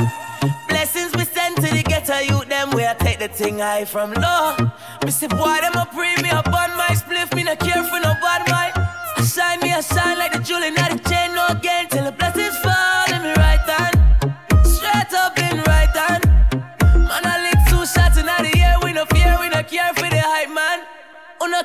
Blessings 0.69 1.13
we 1.17 1.25
send 1.25 1.57
to 1.57 1.63
the 1.63 1.83
ghetto 1.83 2.19
youth, 2.19 2.49
them 2.49 2.71
where 2.71 2.91
I 2.91 2.95
take 2.95 3.19
the 3.19 3.29
thing 3.29 3.59
high 3.59 3.85
from 3.85 4.13
low. 4.13 4.57
Me 5.05 5.13
boy, 5.29 5.59
them 5.61 5.75
a 5.75 5.87
pre 5.93 6.15
me 6.23 6.31
up 6.31 6.47
on 6.49 6.77
my 6.77 6.93
spliff, 6.93 7.35
me 7.35 7.45
not 7.45 7.59
care 7.59 7.83
for 7.85 8.01
no 8.01 8.15
bad 8.21 8.43
mind. 8.51 8.73
I 8.77 9.25
shine 9.25 9.61
me, 9.61 9.73
I 9.73 9.81
shine 9.81 10.19
like 10.19 10.30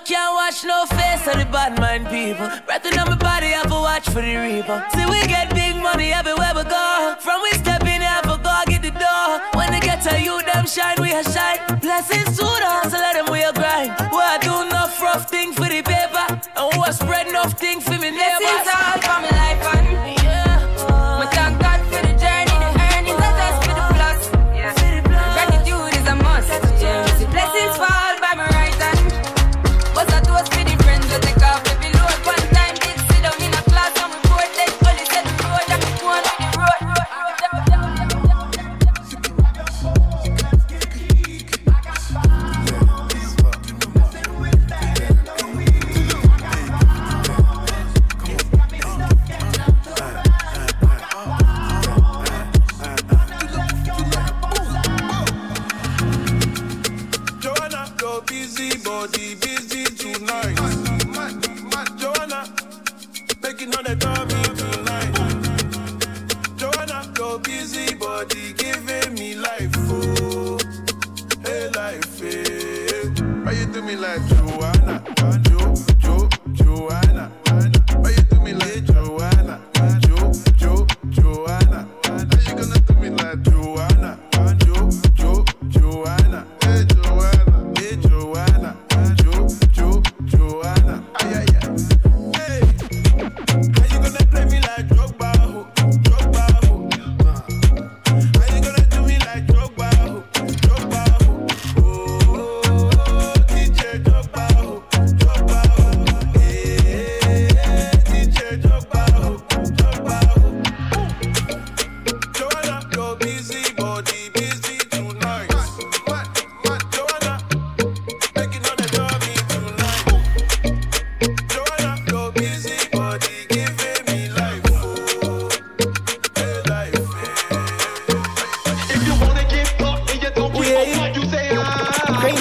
Can't 0.04 0.36
watch 0.36 0.64
no 0.66 0.86
face 0.86 1.26
of 1.26 1.40
the 1.40 1.46
bad 1.52 1.80
mind 1.80 2.06
people. 2.10 2.48
Breathing 2.68 3.00
on 3.00 3.10
my 3.10 3.16
body, 3.16 3.56
I 3.56 3.64
to 3.64 3.70
watch 3.70 4.06
for 4.10 4.22
the 4.22 4.36
reaper. 4.36 4.84
See, 4.94 5.06
we 5.06 5.26
get 5.26 5.50
big 5.56 5.78
money 5.82 6.12
everywhere 6.12 6.52
we 6.54 6.64
go. 6.64 7.16
From 7.20 7.42
we 7.42 7.52
step 7.58 7.82
in, 7.82 8.04
I 8.04 8.22
to 8.22 8.38
go 8.38 8.54
get 8.68 8.84
the 8.84 8.92
door. 8.92 9.42
When 9.56 9.72
they 9.72 9.80
get 9.80 10.04
to 10.04 10.22
you, 10.22 10.44
them 10.44 10.68
shine, 10.68 10.98
we 11.00 11.12
a 11.12 11.24
shine. 11.24 11.58
Blessings 11.80 12.38
to 12.38 12.44
the 12.44 12.70
hustle, 12.70 13.00
let 13.00 13.16
them 13.16 13.32
we 13.32 13.42
a 13.42 13.54
grind. 13.54 13.96
We 14.12 14.20
a 14.20 14.38
do 14.44 14.68
enough 14.68 15.02
rough 15.02 15.30
thing 15.30 15.54
for 15.54 15.66
the 15.66 15.82
paper. 15.82 16.28
And 16.56 16.66
we 16.76 16.86
a 16.86 16.94
spread 16.94 17.28
enough 17.28 17.58
thing 17.58 17.80
for 17.80 17.98
me 17.98 18.12
neighbors. 18.12 19.05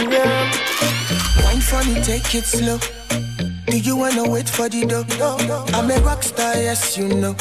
real. 0.06 0.24
Wine 1.44 1.60
for 1.60 1.82
me, 1.84 2.02
take 2.02 2.34
it 2.34 2.44
slow. 2.44 2.78
Do 3.66 3.78
you 3.78 3.96
wanna 3.96 4.28
wait 4.28 4.48
for 4.48 4.68
the 4.68 4.84
dough? 4.86 5.04
No, 5.18 5.36
no, 5.46 5.64
no. 5.64 5.78
I'm 5.78 5.90
a 5.90 5.98
rock 6.00 6.22
star, 6.22 6.54
yes 6.54 6.96
you 6.96 7.08
know. 7.08 7.34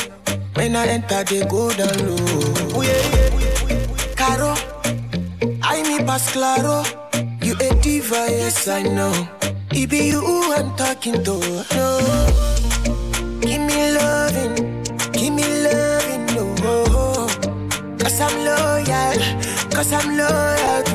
When 0.56 0.76
I 0.76 0.88
enter, 0.88 1.24
they 1.24 1.46
go 1.46 1.72
down 1.74 1.98
low. 2.08 2.78
Ooh, 2.78 2.84
yeah, 2.84 3.10
yeah. 3.40 4.16
Caro, 4.16 4.56
I 5.62 5.84
me 5.84 6.04
pass 6.06 6.32
claro. 6.32 6.84
You 7.42 7.56
a 7.56 7.76
diva, 7.82 8.28
yes 8.30 8.68
I 8.68 8.84
know. 8.84 9.14
It 9.72 9.90
be 9.90 10.08
you 10.10 10.22
I'm 10.54 10.76
talking 10.76 11.24
to. 11.24 11.40
No, 11.76 12.00
give 13.42 13.62
me 13.62 13.92
loving, 13.98 14.84
give 15.12 15.34
me 15.34 15.44
loving, 15.66 16.26
no. 16.36 16.56
Cause 18.00 18.22
I'm 18.22 18.46
loyal, 18.46 19.20
cause 19.72 19.92
I'm 19.92 20.18
loyal. 20.18 20.93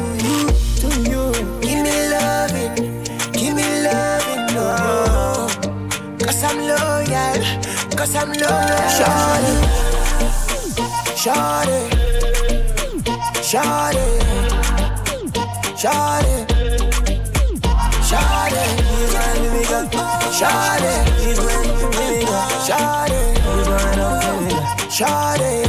Cause 6.38 6.54
I'm 6.54 6.60
loyal, 6.68 7.42
cause 7.96 8.14
I'm 8.14 8.28
loyal. 8.28 8.78
Shawty, 8.94 9.54
shawty, 11.18 11.80
shawty, 13.42 14.06
shawty, 15.74 16.34
shawty. 18.06 18.54
She's 18.54 18.86
shawty. 20.38 20.94
She's 21.18 21.38
shawty. 22.68 23.22
She's 24.86 25.00
shawty. 25.00 25.67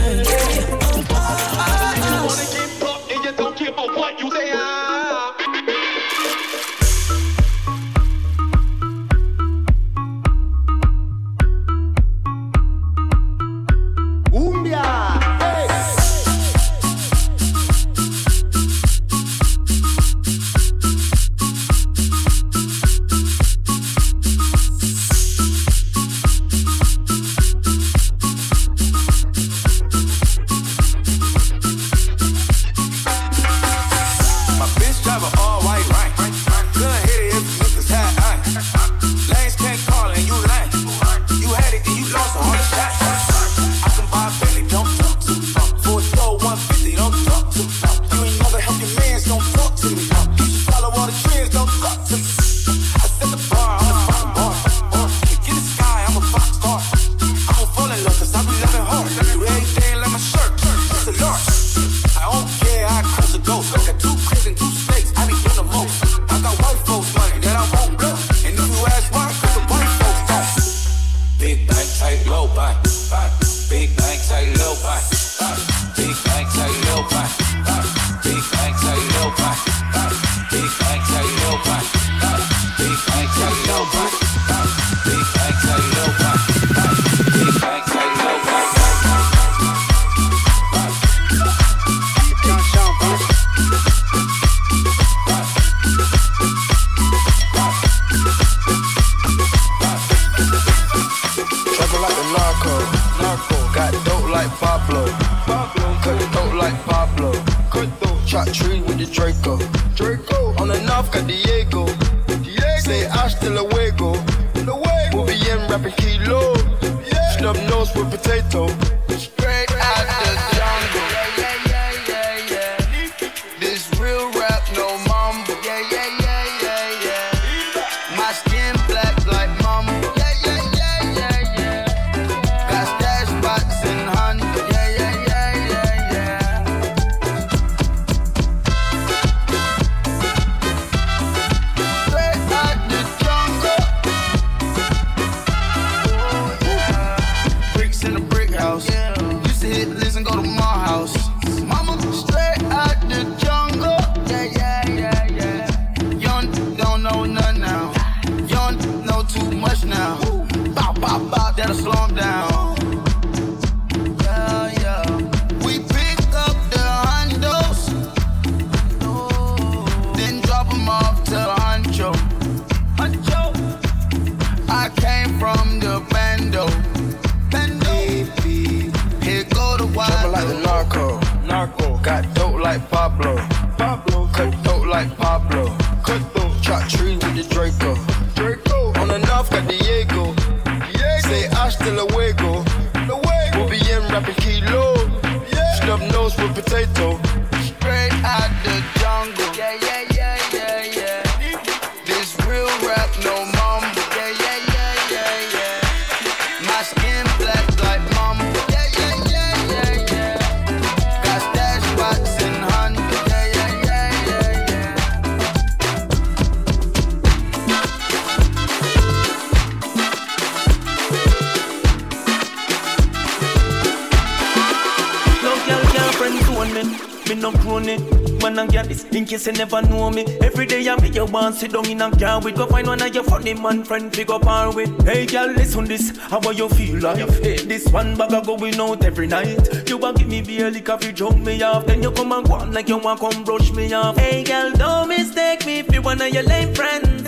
You 229.49 229.57
never 229.57 229.81
know 229.81 230.11
me. 230.11 230.25
Every 230.41 230.65
day 230.65 230.87
I 230.87 230.95
make 231.01 231.15
you 231.15 231.25
want 231.25 231.55
sit 231.55 231.71
down 231.71 231.87
in 231.89 232.01
a 232.01 232.11
car 232.11 232.39
with. 232.39 232.55
Go 232.55 232.67
find 232.67 232.87
one 232.87 233.01
of 233.01 233.13
your 233.13 233.23
funny 233.23 233.53
man 233.53 233.83
friend, 233.83 234.11
pick 234.11 234.29
up 234.29 234.43
par 234.43 234.73
with. 234.73 234.91
Hey 235.05 235.25
girl, 235.25 235.47
listen 235.47 235.85
this. 235.85 236.15
How 236.17 236.39
you 236.51 236.69
feel 236.69 236.99
like? 236.99 237.17
Hey, 237.41 237.57
this 237.57 237.87
one 237.89 238.15
bag 238.15 238.33
a 238.33 238.41
going 238.41 238.79
out 238.79 239.03
every 239.03 239.27
night. 239.27 239.89
You 239.89 239.97
want 239.97 240.17
give 240.17 240.27
me 240.27 240.41
beer, 240.41 240.69
liquor, 240.69 240.97
fi 240.99 241.11
drunk 241.11 241.37
me 241.43 241.61
off. 241.63 241.85
Then 241.87 242.03
you 242.03 242.11
come 242.11 242.31
and 242.31 242.45
go 242.45 242.55
on 242.55 242.73
like 242.73 242.89
you 242.89 242.97
want 242.97 243.19
come 243.19 243.43
brush 243.43 243.71
me 243.71 243.91
off. 243.93 244.17
Hey 244.17 244.43
girl, 244.43 244.71
don't 244.71 245.07
mistake 245.07 245.65
me 245.65 245.79
if 245.79 245.93
you 245.93 246.01
one 246.01 246.21
of 246.21 246.29
your 246.29 246.43
lame 246.43 246.73
friends. 246.75 247.23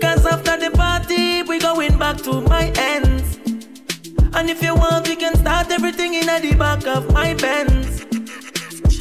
Cause 0.00 0.26
after 0.26 0.56
the 0.56 0.70
party, 0.74 1.42
we 1.42 1.60
going 1.60 1.98
back 1.98 2.16
to 2.22 2.40
my 2.40 2.72
ends. 2.76 3.38
And 4.34 4.50
if 4.50 4.62
you 4.62 4.74
want, 4.74 5.06
we 5.06 5.14
can 5.14 5.36
start 5.36 5.70
everything 5.70 6.14
in 6.14 6.26
the 6.26 6.56
back 6.56 6.86
of 6.86 7.12
my 7.12 7.34
Benz. 7.34 8.00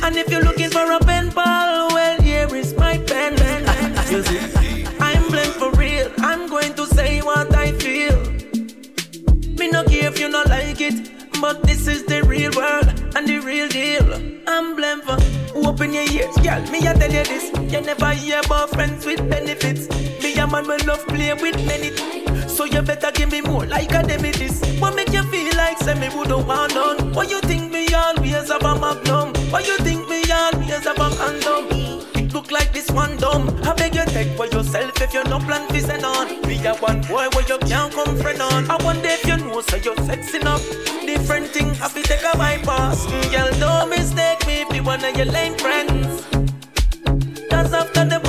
And 0.01 0.15
if 0.15 0.29
you're 0.31 0.41
looking 0.41 0.69
for 0.69 0.91
a 0.91 0.99
pen 0.99 1.29
pal, 1.31 1.78
I'm 4.11 5.27
blend 5.29 5.53
for 5.53 5.69
real. 5.73 6.11
I'm 6.17 6.49
going 6.49 6.73
to 6.73 6.87
say 6.87 7.21
what 7.21 7.53
I 7.53 7.71
feel. 7.73 8.19
Me 9.59 9.69
no 9.69 9.83
care 9.83 10.07
if 10.07 10.19
you 10.19 10.29
not 10.29 10.47
like 10.47 10.81
it, 10.81 11.11
but 11.39 11.61
this 11.61 11.85
is 11.85 12.05
the 12.05 12.23
real 12.23 12.51
world 12.55 12.87
and 13.15 13.27
the 13.27 13.37
real 13.37 13.67
deal. 13.67 14.11
I'm 14.47 14.75
blend 14.75 15.03
for 15.03 15.17
open 15.53 15.93
your 15.93 16.09
ears, 16.09 16.35
girl. 16.37 16.59
Me 16.71 16.79
I 16.87 16.93
tell 16.93 17.11
you 17.11 17.23
this, 17.23 17.51
you 17.71 17.81
never 17.81 18.09
hear 18.13 18.41
about 18.43 18.71
friends 18.71 19.05
with 19.05 19.29
benefits. 19.29 19.87
Me 20.23 20.33
a 20.39 20.47
man 20.47 20.67
will 20.67 20.83
love 20.87 21.05
play 21.05 21.31
with 21.35 21.63
many. 21.67 21.91
So 22.47 22.65
you 22.65 22.81
better 22.81 23.11
give 23.11 23.31
me 23.31 23.41
more 23.41 23.67
like 23.67 23.93
a 23.93 24.01
this. 24.07 24.59
What 24.79 24.95
make 24.95 25.13
you 25.13 25.21
feel 25.29 25.55
like 25.55 25.77
say 25.77 25.93
me 25.93 26.09
wouldn't 26.17 26.47
want 26.47 26.73
none? 26.73 27.13
What 27.13 27.29
you 27.29 27.41
think 27.41 27.71
me 27.71 27.93
always 27.93 28.49
have 28.49 28.63
a 28.63 28.73
magnum? 28.79 29.35
What 29.51 29.67
you 29.67 29.77
think 29.77 30.09
me 30.09 30.18
yourself 34.89 35.09
if 35.09 35.13
you 35.13 35.23
no 35.29 35.39
plan 35.39 35.67
to 35.69 35.81
send 35.81 36.05
on. 36.05 36.41
Be 36.43 36.55
a 36.65 36.75
one 36.75 37.01
boy 37.01 37.27
where 37.33 37.45
you 37.47 37.57
can't 37.59 37.93
come 37.93 38.17
friend 38.17 38.41
on. 38.41 38.69
I 38.69 38.83
wonder 38.83 39.07
if 39.07 39.25
you 39.25 39.37
know 39.37 39.61
so 39.61 39.77
you're 39.77 39.95
sexy 40.05 40.37
enough. 40.37 40.65
Different 41.05 41.47
thing 41.47 41.73
happy 41.75 42.01
take 42.01 42.21
a 42.21 42.37
bypass. 42.37 43.05
Girl, 43.31 43.51
don't 43.59 43.89
mistake 43.89 44.45
me 44.47 44.65
you 44.71 44.79
one 44.79 45.03
of 45.03 45.15
your 45.15 45.25
lame 45.25 45.57
friends. 45.57 46.25
Cause 47.49 47.73
after 47.73 48.05
the 48.05 48.19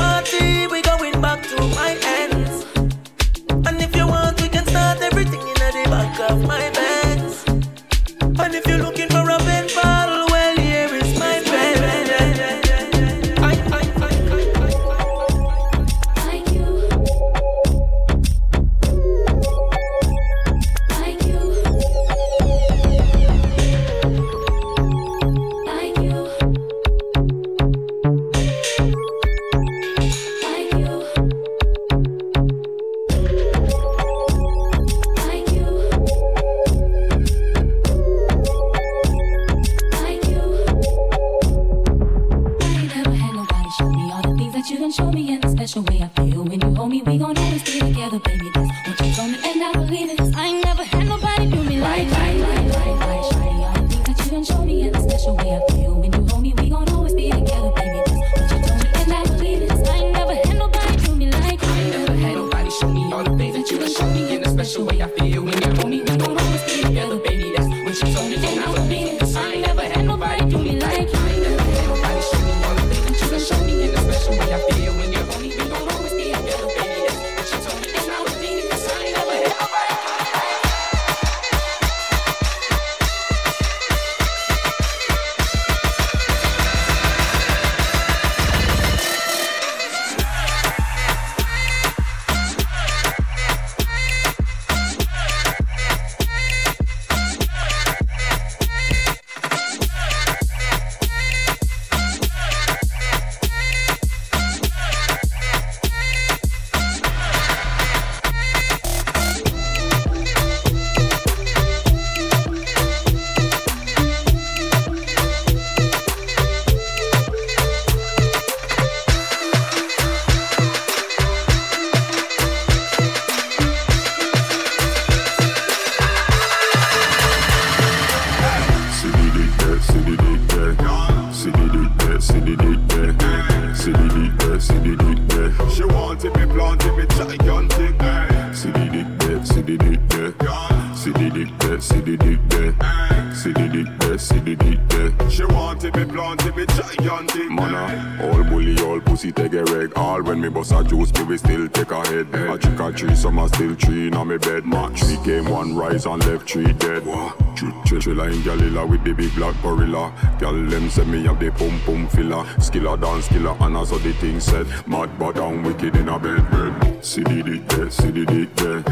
Chill 158.01 158.15
line 158.15 158.33
Galila 158.43 158.89
with 158.89 159.05
the 159.05 159.13
big 159.13 159.35
black 159.35 159.55
gorilla. 159.61 160.11
Gal 160.39 160.55
them 160.55 160.89
say 160.89 161.05
me 161.05 161.25
have 161.25 161.39
the 161.39 161.51
pum 161.51 161.79
pum 161.85 162.09
filler. 162.09 162.45
Skiller 162.57 162.99
dance, 162.99 163.29
skiller 163.29 163.61
and 163.61 163.77
as 163.77 163.91
the 163.91 164.13
thing 164.15 164.41
said. 164.41 164.67
Mad 164.87 165.11
but 165.19 165.35
down 165.35 165.63
wicked 165.63 165.95
in 165.97 166.09
a 166.09 166.19
bed 166.19 166.51
bed. 166.51 167.05
See 167.05 167.23
the 167.23 167.43
dick 167.43 167.69
there, 167.69 167.91
see 167.91 168.11
the 168.11 168.25
dick 168.25 168.55
there. 168.57 168.83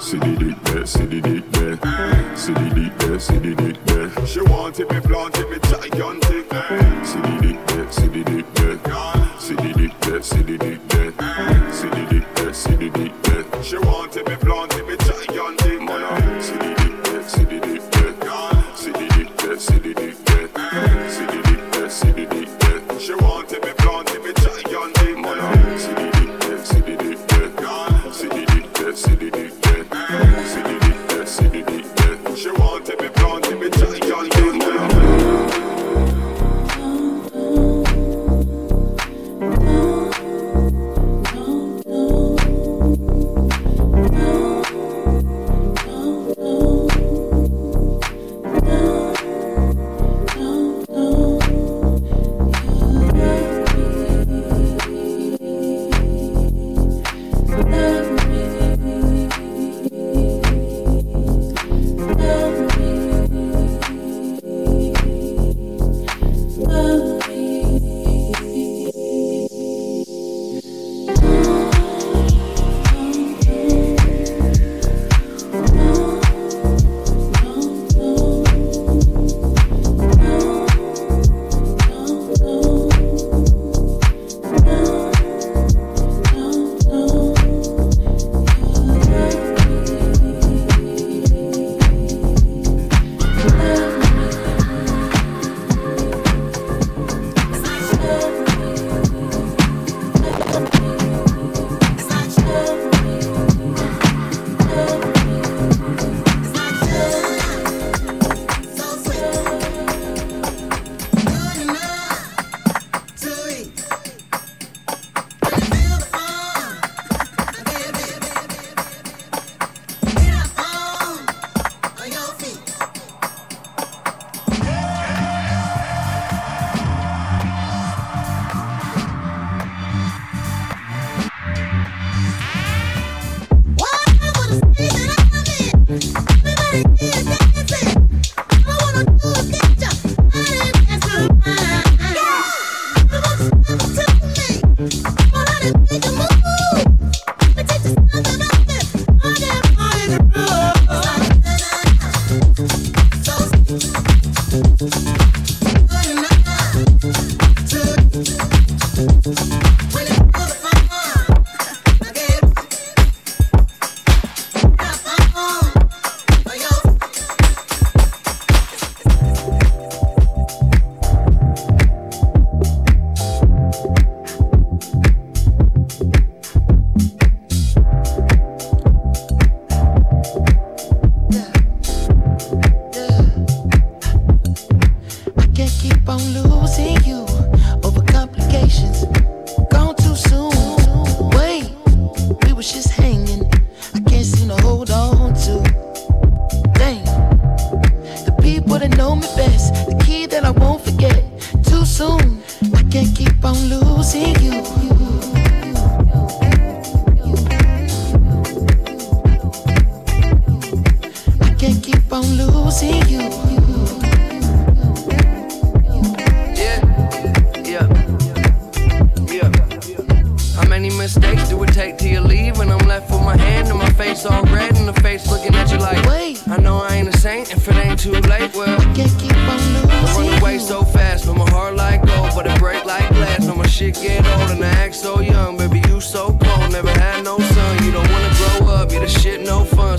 See 0.00 0.18
the 0.18 0.36
dick 0.38 0.62
there, 0.62 0.86
see 0.86 1.06
the 1.06 1.20
dick 1.20 1.50
there. 1.50 2.36
See 2.36 2.52
the 2.52 2.70
dick 2.74 2.98
there, 2.98 3.18
see 3.18 3.38
the 3.38 3.54
dick 3.56 3.84
there. 3.84 4.26
She 4.26 4.40
wanted 4.42 4.90
me 4.92 5.00
planted 5.00 5.50
me 5.50 5.58
gigantic. 5.58 6.41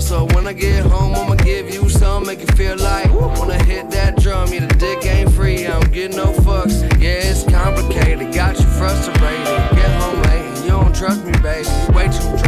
So 0.04 0.26
when 0.34 0.46
I 0.46 0.52
get 0.52 0.84
home, 0.84 1.14
I'ma 1.14 1.34
give 1.36 1.72
you 1.72 1.88
some, 1.88 2.26
make 2.26 2.40
you 2.40 2.46
feel 2.56 2.76
like 2.76 3.10
wanna 3.10 3.60
hit 3.64 3.90
that 3.92 4.20
drum. 4.20 4.52
Yeah, 4.52 4.66
the 4.66 4.74
dick 4.74 5.06
ain't 5.06 5.32
free, 5.32 5.66
I 5.66 5.80
don't 5.80 5.90
get 5.90 6.14
no 6.14 6.26
fucks. 6.26 6.82
Yeah, 7.00 7.30
it's 7.30 7.42
complicated, 7.44 8.34
got 8.34 8.60
you 8.60 8.66
frustrated. 8.66 9.46
Get 9.74 9.90
home 10.02 10.22
late, 10.24 10.44
and 10.44 10.58
you 10.58 10.70
don't 10.72 10.94
trust 10.94 11.24
me, 11.24 11.32
baby. 11.40 11.66
Way 11.94 12.08
too 12.08 12.43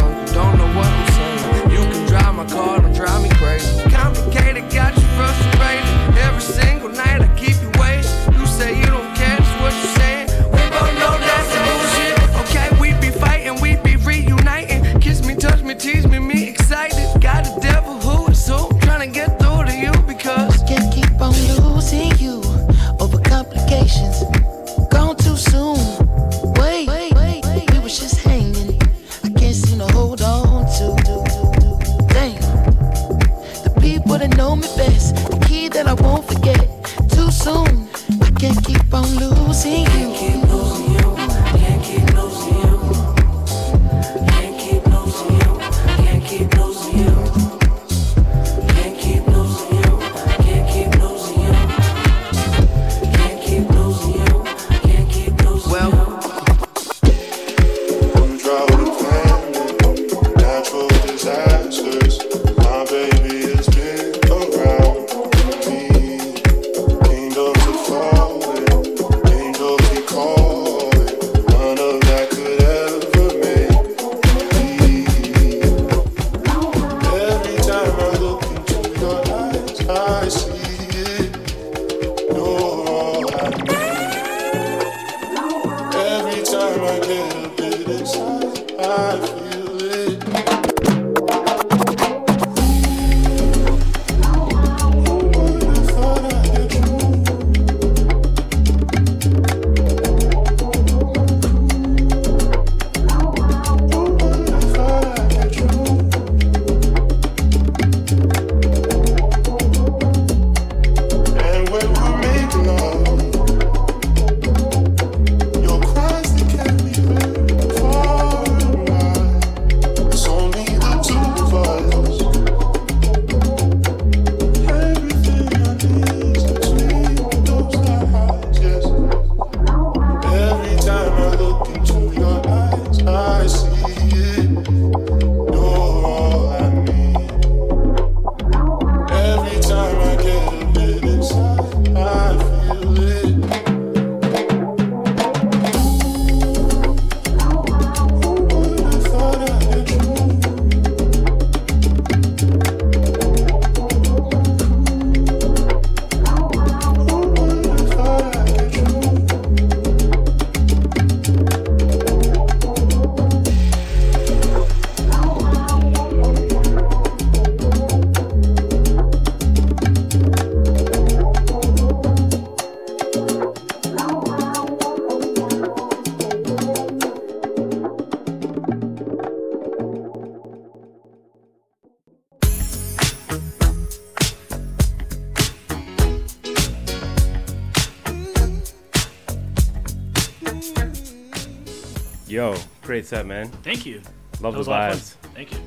great 193.09 193.19
set, 193.19 193.27
man. 193.27 193.49
Thank 193.63 193.87
you. 193.87 194.03
Love 194.41 194.43
That 194.43 194.51
the 194.53 194.59
was 194.59 194.67
a 194.67 194.71
lot 194.71 194.93
of 194.93 194.99
vibes. 194.99 195.15
Thank 195.35 195.53
you. 195.53 195.59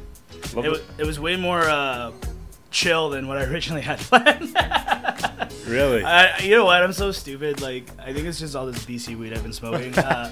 Love 0.56 0.66
it, 0.66 0.98
the- 0.98 1.04
it 1.04 1.06
was 1.08 1.20
way 1.20 1.36
more 1.36 1.62
uh, 1.62 2.12
chill 2.72 3.10
than 3.10 3.28
what 3.28 3.38
I 3.38 3.44
originally 3.52 3.82
had 3.82 4.00
planned. 4.00 4.56
Really? 5.68 6.04
I, 6.04 6.40
you 6.40 6.56
know 6.56 6.66
what? 6.66 6.82
I'm 6.82 6.94
so 6.94 7.12
stupid. 7.12 7.62
Like, 7.62 7.86
I 8.00 8.12
think 8.12 8.26
it's 8.26 8.40
just 8.40 8.56
all 8.56 8.66
this 8.66 8.84
BC 8.86 9.16
weed 9.16 9.34
I've 9.34 9.44
been 9.44 9.54
smoking. 9.54 9.94
Uh, 9.98 10.32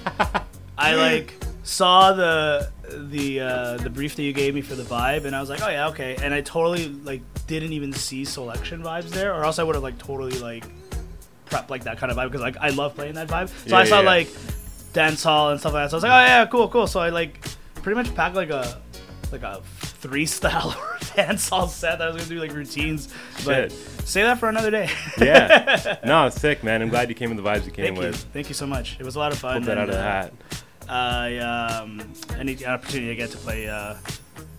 I 0.76 0.94
like 0.96 1.34
saw 1.62 2.12
the 2.12 2.70
the 2.88 3.40
uh, 3.40 3.76
the 3.76 3.90
brief 3.90 4.16
that 4.16 4.22
you 4.24 4.32
gave 4.32 4.54
me 4.54 4.62
for 4.62 4.74
the 4.74 4.82
vibe, 4.82 5.26
and 5.26 5.36
I 5.36 5.40
was 5.40 5.48
like, 5.50 5.62
oh 5.62 5.68
yeah, 5.68 5.88
okay. 5.88 6.16
And 6.22 6.32
I 6.34 6.40
totally 6.40 6.88
like 6.88 7.20
didn't 7.46 7.72
even 7.72 7.92
see 7.92 8.24
selection 8.24 8.82
vibes 8.82 9.10
there, 9.10 9.32
or 9.34 9.44
else 9.44 9.58
I 9.60 9.62
would 9.64 9.74
have 9.76 9.82
like 9.84 9.98
totally 9.98 10.38
like 10.40 10.64
prepped 11.46 11.70
like 11.70 11.84
that 11.84 11.98
kind 11.98 12.10
of 12.10 12.18
vibe 12.18 12.26
because 12.26 12.40
like 12.42 12.56
I 12.56 12.70
love 12.70 12.94
playing 12.96 13.14
that 13.14 13.28
vibe. 13.28 13.48
So 13.48 13.54
Yeah, 13.76 13.76
I 13.78 13.84
saw 13.84 14.00
yeah. 14.00 14.06
like 14.06 14.28
dance 14.92 15.22
hall 15.22 15.50
and 15.50 15.60
stuff 15.60 15.72
like 15.72 15.84
that. 15.84 15.90
So 15.90 15.96
I 15.96 15.98
was 15.98 16.02
like, 16.04 16.12
oh 16.12 16.26
yeah, 16.26 16.46
cool, 16.46 16.68
cool. 16.68 16.86
So 16.86 17.00
I 17.00 17.10
like 17.10 17.40
pretty 17.76 17.96
much 17.96 18.14
packed 18.14 18.34
like 18.36 18.50
a 18.50 18.80
like 19.32 19.42
a 19.42 19.60
three 19.80 20.26
style 20.26 20.74
dance 21.16 21.48
hall 21.48 21.68
set 21.68 21.98
that 21.98 22.08
I 22.08 22.10
was 22.12 22.22
gonna 22.22 22.34
do 22.34 22.40
like 22.40 22.52
routines. 22.52 23.12
But 23.44 23.70
Shit. 23.70 23.72
say 24.06 24.22
that 24.22 24.38
for 24.38 24.48
another 24.48 24.70
day. 24.70 24.90
yeah. 25.18 25.96
No, 26.04 26.28
sick, 26.28 26.62
man. 26.64 26.82
I'm 26.82 26.88
glad 26.88 27.08
you 27.08 27.14
came 27.14 27.28
with 27.34 27.42
the 27.42 27.48
vibes 27.48 27.64
you 27.66 27.72
came 27.72 27.86
Thank 27.94 27.96
you. 27.98 28.02
with. 28.04 28.16
Thank 28.32 28.48
you 28.48 28.54
so 28.54 28.66
much. 28.66 28.96
It 28.98 29.04
was 29.04 29.16
a 29.16 29.18
lot 29.18 29.32
of 29.32 29.38
fun. 29.38 29.54
Pulled 29.54 29.64
that 29.66 29.78
out 29.78 29.88
of 29.88 29.94
the 29.94 30.00
uh, 30.00 30.02
hat. 30.02 30.32
I 30.88 31.36
um, 31.38 32.00
any 32.38 32.64
opportunity 32.64 33.10
I 33.10 33.14
get 33.14 33.30
to 33.32 33.36
play 33.38 33.68
uh, 33.68 33.96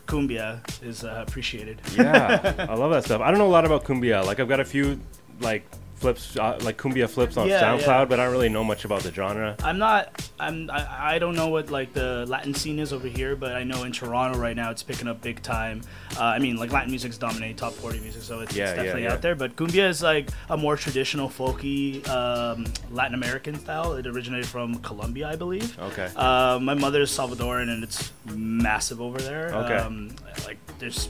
cumbia 0.06 0.60
is 0.84 1.04
uh, 1.04 1.24
appreciated. 1.28 1.82
Yeah, 1.96 2.66
I 2.70 2.76
love 2.76 2.92
that 2.92 3.04
stuff. 3.06 3.22
I 3.22 3.30
don't 3.32 3.40
know 3.40 3.48
a 3.48 3.50
lot 3.50 3.66
about 3.66 3.84
cumbia. 3.84 4.24
Like 4.24 4.40
I've 4.40 4.50
got 4.50 4.60
a 4.60 4.66
few 4.66 5.00
like 5.40 5.64
flips 6.00 6.38
uh, 6.38 6.58
like 6.62 6.78
cumbia 6.78 7.10
flips 7.10 7.38
on 7.38 7.48
Yeah, 7.48 7.62
SoundCloud, 7.62 7.86
yeah. 7.88 8.06
but 8.06 8.20
I 8.20 8.24
don't 8.24 8.32
really 8.32 8.50
know 8.50 8.64
much 8.64 8.86
about 8.86 9.02
the 9.04 9.12
genre. 9.12 9.56
I'm 9.64 9.78
not. 9.78 10.30
I'm. 10.40 10.70
I, 10.72 11.16
I 11.16 11.20
don't 11.20 11.36
know 11.36 11.48
what 11.50 11.70
like 11.70 11.94
the 11.94 12.26
Latin 12.28 12.54
scene 12.54 12.80
is 12.80 12.94
over 12.94 13.08
here, 13.08 13.36
but 13.36 13.56
I 13.56 13.64
know 13.64 13.84
in 13.84 13.92
Toronto 13.92 14.40
right 14.40 14.56
now 14.56 14.72
it's 14.72 14.84
picking 14.84 15.08
up 15.08 15.22
big 15.22 15.42
time. 15.42 15.82
Uh, 16.18 16.24
I 16.24 16.40
mean, 16.40 16.58
like 16.58 16.72
Latin 16.72 16.90
music's 16.92 17.18
dominating 17.18 17.56
top 17.56 17.74
40 17.74 18.00
music, 18.00 18.22
so 18.24 18.40
it's, 18.40 18.56
Yeah, 18.56 18.66
it's 18.70 18.76
definitely 18.76 19.08
out 19.08 19.22
there. 19.22 19.36
But 19.36 19.56
cumbia 19.56 19.88
is 19.90 20.02
like 20.02 20.30
a 20.50 20.58
more 20.58 20.76
traditional, 20.78 21.30
folky 21.30 22.08
um, 22.08 22.66
Latin 22.92 23.14
American 23.14 23.60
style. 23.60 23.94
It 23.94 24.08
originated 24.08 24.48
from 24.48 24.76
Colombia, 24.80 25.28
I 25.30 25.36
believe. 25.36 25.78
Okay. 25.80 26.10
Uh, 26.16 26.60
my 26.62 26.74
mother's 26.74 27.16
Salvadoran, 27.16 27.70
and 27.70 27.84
it's 27.84 28.12
massive 28.34 29.02
over 29.02 29.20
there. 29.20 29.54
Okay. 29.54 29.76
Um, 29.76 30.12
like 30.46 30.58
there's 30.80 31.10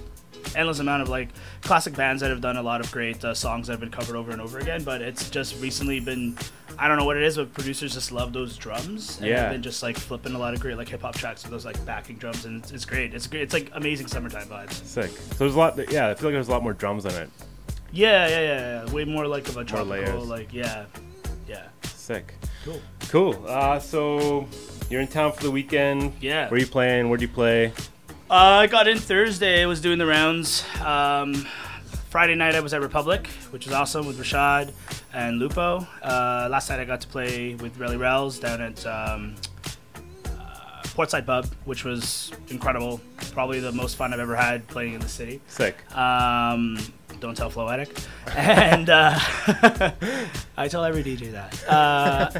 endless 0.55 0.79
amount 0.79 1.01
of 1.01 1.09
like 1.09 1.29
classic 1.61 1.95
bands 1.95 2.21
that 2.21 2.29
have 2.29 2.41
done 2.41 2.57
a 2.57 2.61
lot 2.63 2.81
of 2.81 2.91
great 2.91 3.23
uh, 3.23 3.33
songs 3.33 3.67
that 3.67 3.73
have 3.73 3.79
been 3.79 3.91
covered 3.91 4.15
over 4.15 4.31
and 4.31 4.41
over 4.41 4.59
again. 4.59 4.83
But 4.83 5.01
it's 5.01 5.29
just 5.29 5.61
recently 5.61 5.99
been, 5.99 6.37
I 6.77 6.87
don't 6.87 6.97
know 6.97 7.05
what 7.05 7.17
it 7.17 7.23
is, 7.23 7.37
but 7.37 7.53
producers 7.53 7.93
just 7.93 8.11
love 8.11 8.33
those 8.33 8.57
drums. 8.57 9.17
And 9.19 9.27
Yeah. 9.27 9.43
They've 9.43 9.51
been 9.53 9.63
just 9.63 9.83
like 9.83 9.97
flipping 9.97 10.33
a 10.33 10.39
lot 10.39 10.53
of 10.53 10.59
great 10.59 10.77
like 10.77 10.89
hip 10.89 11.01
hop 11.01 11.15
tracks 11.15 11.43
with 11.43 11.51
those 11.51 11.65
like 11.65 11.83
backing 11.85 12.17
drums, 12.17 12.45
and 12.45 12.61
it's, 12.63 12.71
it's 12.71 12.85
great. 12.85 13.13
It's 13.13 13.27
great. 13.27 13.43
It's 13.43 13.53
like 13.53 13.69
amazing 13.73 14.07
summertime 14.07 14.47
vibes. 14.47 14.73
Sick. 14.85 15.09
So 15.11 15.35
there's 15.39 15.55
a 15.55 15.57
lot. 15.59 15.77
Yeah, 15.91 16.09
I 16.09 16.13
feel 16.15 16.29
like 16.29 16.33
there's 16.35 16.47
a 16.47 16.51
lot 16.51 16.63
more 16.63 16.73
drums 16.73 17.05
in 17.05 17.11
it. 17.13 17.29
Yeah, 17.91 18.27
yeah, 18.27 18.39
yeah, 18.39 18.85
yeah. 18.85 18.93
Way 18.93 19.05
more 19.05 19.27
like 19.27 19.47
of 19.49 19.57
a 19.57 19.63
tropical, 19.65 20.21
like 20.21 20.53
yeah, 20.53 20.85
yeah. 21.47 21.67
Sick. 21.83 22.33
Cool. 22.63 22.81
Cool. 23.09 23.45
Uh, 23.47 23.79
so 23.79 24.47
you're 24.89 25.01
in 25.01 25.07
town 25.07 25.31
for 25.31 25.43
the 25.43 25.51
weekend. 25.51 26.13
Yeah. 26.21 26.49
Where 26.49 26.59
you 26.59 26.67
playing? 26.67 27.09
Where 27.09 27.17
do 27.17 27.23
you 27.25 27.31
play? 27.31 27.71
Uh, 28.29 28.61
I 28.61 28.67
got 28.67 28.87
in 28.87 28.99
Thursday. 28.99 29.63
I 29.63 29.65
was 29.65 29.81
doing 29.81 29.97
the 29.97 30.05
rounds. 30.05 30.63
Um, 30.85 31.33
Friday 32.11 32.35
night 32.35 32.53
I 32.53 32.59
was 32.59 32.75
at 32.75 32.81
Republic, 32.81 33.25
which 33.49 33.65
was 33.65 33.73
awesome 33.73 34.05
with 34.05 34.19
Rashad 34.19 34.71
and 35.15 35.39
Lupo. 35.39 35.87
Uh, 36.03 36.47
last 36.51 36.69
night 36.69 36.79
I 36.79 36.85
got 36.85 37.01
to 37.01 37.07
play 37.07 37.55
with 37.55 37.79
Relly 37.79 37.99
Rels 37.99 38.37
down 38.37 38.61
at 38.61 38.85
um, 38.85 39.33
uh, 40.25 40.81
Portside 40.93 41.25
Pub, 41.25 41.47
which 41.65 41.83
was 41.83 42.31
incredible. 42.49 43.01
Probably 43.31 43.59
the 43.61 43.71
most 43.71 43.95
fun 43.95 44.13
I've 44.13 44.19
ever 44.19 44.35
had 44.35 44.67
playing 44.67 44.93
in 44.93 44.99
the 44.99 45.09
city. 45.09 45.41
Sick. 45.47 45.83
Um, 45.95 46.77
don't 47.19 47.35
tell 47.35 47.49
Flow 47.49 47.69
Addict. 47.69 48.07
And 48.35 48.89
uh, 48.89 49.17
I 50.57 50.67
tell 50.67 50.83
every 50.83 51.03
DJ 51.03 51.31
that. 51.31 51.63
Uh, 51.67 52.31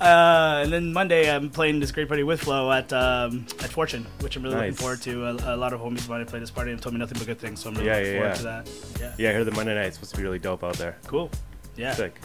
uh, 0.04 0.62
and 0.64 0.72
then 0.72 0.92
Monday 0.92 1.30
I'm 1.34 1.50
playing 1.50 1.80
this 1.80 1.92
great 1.92 2.08
party 2.08 2.22
with 2.22 2.42
Flow 2.42 2.70
at 2.70 2.92
um, 2.92 3.46
at 3.60 3.70
Fortune, 3.70 4.06
which 4.20 4.36
I'm 4.36 4.42
really 4.42 4.56
looking 4.56 4.74
forward 4.74 5.02
to. 5.02 5.26
A, 5.26 5.54
a 5.54 5.56
lot 5.56 5.72
of 5.72 5.80
homies 5.80 6.00
of 6.00 6.10
mine 6.10 6.24
play 6.26 6.40
this 6.40 6.50
party 6.50 6.72
and 6.72 6.80
told 6.80 6.94
me 6.94 6.98
nothing 6.98 7.18
but 7.18 7.26
good 7.26 7.38
things, 7.38 7.60
so 7.60 7.70
I'm 7.70 7.74
really 7.76 7.86
yeah, 7.86 7.96
looking 7.96 8.12
yeah, 8.12 8.18
forward 8.18 8.28
yeah. 8.28 8.34
to 8.34 8.42
that. 8.42 9.00
Yeah. 9.00 9.14
Yeah, 9.18 9.30
I 9.30 9.32
heard 9.34 9.46
the 9.46 9.52
Monday 9.52 9.74
night's 9.74 9.96
supposed 9.96 10.12
to 10.12 10.16
be 10.16 10.22
really 10.22 10.38
dope 10.38 10.64
out 10.64 10.74
there. 10.76 10.96
Cool. 11.06 11.30
Yeah. 11.76 11.94
Sick. 11.94 12.18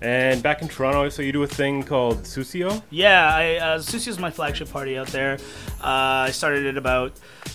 And 0.00 0.42
back 0.42 0.60
in 0.60 0.68
Toronto, 0.68 1.08
so 1.08 1.22
you 1.22 1.32
do 1.32 1.42
a 1.44 1.46
thing 1.46 1.82
called 1.82 2.24
Susio. 2.24 2.82
Yeah, 2.90 3.34
I, 3.34 3.56
uh, 3.56 3.76
is 3.76 4.18
my 4.18 4.30
flagship 4.30 4.70
party 4.70 4.98
out 4.98 5.06
there. 5.08 5.38
Uh, 5.80 6.28
I 6.28 6.30
started 6.30 6.66
it 6.66 6.76
about 6.76 7.12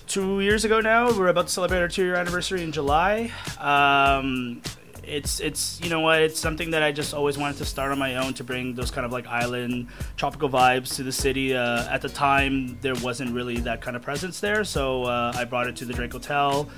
two 0.08 0.42
years 0.42 0.66
ago 0.66 0.82
now. 0.82 1.16
We're 1.16 1.28
about 1.28 1.48
to 1.48 1.54
celebrate 1.54 1.80
our 1.80 1.88
two-year 1.88 2.16
anniversary 2.16 2.64
in 2.64 2.72
July. 2.72 3.32
Um, 3.60 4.62
it's 5.04 5.40
it's 5.40 5.82
you 5.82 5.90
know 5.90 6.02
what 6.02 6.22
it's 6.22 6.40
something 6.40 6.72
that 6.72 6.84
I 6.84 6.92
just 6.92 7.14
always 7.14 7.38
wanted 7.38 7.58
to 7.58 7.66
start 7.66 7.92
on 7.92 7.98
my 7.98 8.16
own 8.16 8.34
to 8.36 8.44
bring 8.44 8.76
those 8.76 8.92
kind 8.92 9.06
of 9.06 9.12
like 9.12 9.26
island 9.28 9.88
tropical 10.18 10.50
vibes 10.50 10.96
to 10.96 11.04
the 11.04 11.12
city. 11.12 11.56
Uh, 11.56 11.90
at 11.90 12.02
the 12.02 12.10
time, 12.10 12.78
there 12.82 12.96
wasn't 12.96 13.34
really 13.34 13.58
that 13.62 13.82
kind 13.82 13.96
of 13.96 14.04
presence 14.04 14.40
there, 14.40 14.64
so 14.64 15.04
uh, 15.04 15.34
I 15.36 15.46
brought 15.46 15.68
it 15.68 15.76
to 15.78 15.86
the 15.86 15.94
Drake 15.94 16.12
Hotel. 16.12 16.70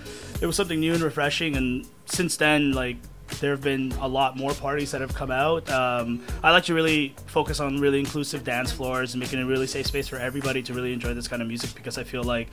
It 0.42 0.46
was 0.46 0.56
something 0.56 0.80
new 0.80 0.94
and 0.94 1.04
refreshing, 1.04 1.56
and 1.58 1.88
since 2.06 2.38
then, 2.38 2.72
like 2.72 2.98
there 3.40 3.52
have 3.52 3.62
been 3.62 3.92
a 3.94 4.08
lot 4.08 4.38
more 4.38 4.54
parties 4.54 4.92
that 4.92 5.02
have 5.02 5.14
come 5.14 5.32
out. 5.32 5.70
Um, 5.70 6.24
I 6.44 6.52
like 6.52 6.66
to 6.66 6.74
really 6.74 7.16
focus 7.28 7.60
on 7.60 7.80
really 7.80 8.00
inclusive 8.00 8.44
dance 8.44 8.72
floors 8.72 9.14
and 9.14 9.22
making 9.22 9.40
a 9.40 9.46
really 9.46 9.68
safe 9.68 9.88
space 9.88 10.08
for 10.08 10.18
everybody 10.18 10.62
to 10.64 10.74
really 10.74 10.94
enjoy 10.94 11.14
this 11.14 11.28
kind 11.28 11.42
of 11.42 11.48
music 11.48 11.74
because 11.76 11.98
I 11.98 12.04
feel 12.04 12.24
like, 12.24 12.50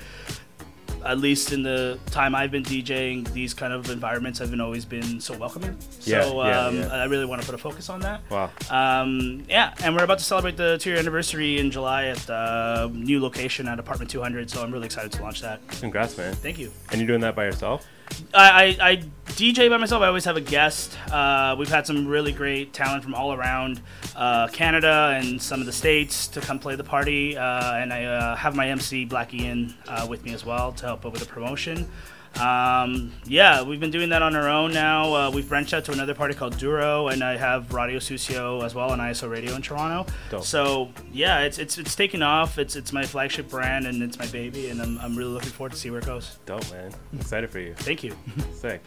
at 1.04 1.18
least 1.18 1.52
in 1.52 1.62
the 1.62 1.98
time 2.06 2.34
I've 2.34 2.50
been 2.50 2.64
DJing, 2.64 3.32
these 3.32 3.54
kind 3.54 3.72
of 3.72 3.88
environments 3.90 4.38
have 4.40 4.50
been 4.50 4.60
always 4.60 4.84
been 4.84 5.20
so 5.20 5.36
welcoming. 5.36 5.76
Yeah, 6.02 6.22
so 6.22 6.44
yeah, 6.44 6.60
um, 6.60 6.76
yeah. 6.76 6.88
I 6.88 7.04
really 7.04 7.24
want 7.24 7.40
to 7.40 7.46
put 7.46 7.54
a 7.54 7.58
focus 7.58 7.88
on 7.88 8.00
that. 8.00 8.20
Wow. 8.30 8.50
Um, 8.68 9.44
yeah, 9.48 9.74
and 9.82 9.94
we're 9.94 10.04
about 10.04 10.18
to 10.18 10.24
celebrate 10.24 10.56
the 10.56 10.76
two 10.78 10.90
year 10.90 10.98
anniversary 10.98 11.58
in 11.58 11.70
July 11.70 12.06
at 12.06 12.18
the 12.18 12.90
new 12.92 13.20
location 13.20 13.68
at 13.68 13.78
Apartment 13.78 14.10
200. 14.10 14.50
So 14.50 14.62
I'm 14.62 14.72
really 14.72 14.86
excited 14.86 15.12
to 15.12 15.22
launch 15.22 15.40
that. 15.42 15.66
Congrats, 15.68 16.18
man. 16.18 16.34
Thank 16.34 16.58
you. 16.58 16.72
And 16.90 17.00
you're 17.00 17.06
doing 17.06 17.20
that 17.20 17.36
by 17.36 17.44
yourself? 17.44 17.86
I, 18.34 18.76
I, 18.80 18.90
I 18.90 18.96
DJ 19.38 19.70
by 19.70 19.76
myself. 19.76 20.02
I 20.02 20.08
always 20.08 20.24
have 20.24 20.36
a 20.36 20.40
guest. 20.40 20.98
Uh, 21.10 21.54
we've 21.58 21.68
had 21.68 21.86
some 21.86 22.06
really 22.08 22.32
great 22.32 22.72
talent 22.72 23.04
from 23.04 23.14
all 23.14 23.32
around 23.32 23.80
uh, 24.16 24.48
Canada 24.48 25.16
and 25.16 25.40
some 25.40 25.60
of 25.60 25.66
the 25.66 25.72
states 25.72 26.26
to 26.28 26.40
come 26.40 26.58
play 26.58 26.74
the 26.74 26.84
party. 26.84 27.36
Uh, 27.36 27.76
and 27.76 27.92
I 27.92 28.04
uh, 28.04 28.36
have 28.36 28.56
my 28.56 28.68
MC 28.68 29.04
Black 29.04 29.32
Ian 29.32 29.74
uh, 29.86 30.06
with 30.08 30.24
me 30.24 30.34
as 30.34 30.44
well 30.44 30.72
to 30.72 30.86
help 30.86 31.06
over 31.06 31.18
the 31.18 31.26
promotion. 31.26 31.88
Um, 32.36 33.12
yeah, 33.26 33.62
we've 33.62 33.80
been 33.80 33.90
doing 33.90 34.10
that 34.10 34.22
on 34.22 34.36
our 34.36 34.48
own 34.48 34.72
now. 34.72 35.14
Uh, 35.14 35.30
we've 35.30 35.48
branched 35.48 35.74
out 35.74 35.84
to 35.86 35.92
another 35.92 36.14
party 36.14 36.34
called 36.34 36.56
Duro, 36.58 37.08
and 37.08 37.22
I 37.24 37.36
have 37.36 37.72
Radio 37.72 37.98
Susio 37.98 38.62
as 38.64 38.74
well 38.74 38.90
on 38.90 38.98
ISO 39.00 39.28
Radio 39.28 39.54
in 39.54 39.62
Toronto. 39.62 40.10
Dope. 40.30 40.44
So 40.44 40.90
yeah, 41.12 41.40
it's 41.40 41.58
it's 41.58 41.78
it's 41.78 41.94
taking 41.96 42.22
off. 42.22 42.58
It's 42.58 42.76
it's 42.76 42.92
my 42.92 43.04
flagship 43.04 43.48
brand 43.48 43.86
and 43.86 44.02
it's 44.02 44.18
my 44.18 44.26
baby, 44.26 44.70
and 44.70 44.80
I'm, 44.80 44.98
I'm 44.98 45.16
really 45.16 45.32
looking 45.32 45.50
forward 45.50 45.72
to 45.72 45.78
see 45.78 45.90
where 45.90 46.00
it 46.00 46.06
goes. 46.06 46.38
Dope, 46.46 46.70
man. 46.70 46.92
Excited 47.18 47.50
for 47.50 47.58
you. 47.58 47.74
Thank 47.74 48.04
you. 48.04 48.16
Sick. 48.52 48.82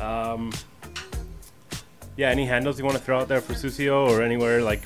Um, 0.00 0.52
yeah, 2.16 2.30
any 2.30 2.46
handles 2.46 2.78
you 2.78 2.84
want 2.84 2.96
to 2.96 3.02
throw 3.02 3.20
out 3.20 3.28
there 3.28 3.40
for 3.40 3.54
Susio 3.54 4.08
or 4.08 4.22
anywhere 4.22 4.62
like 4.62 4.82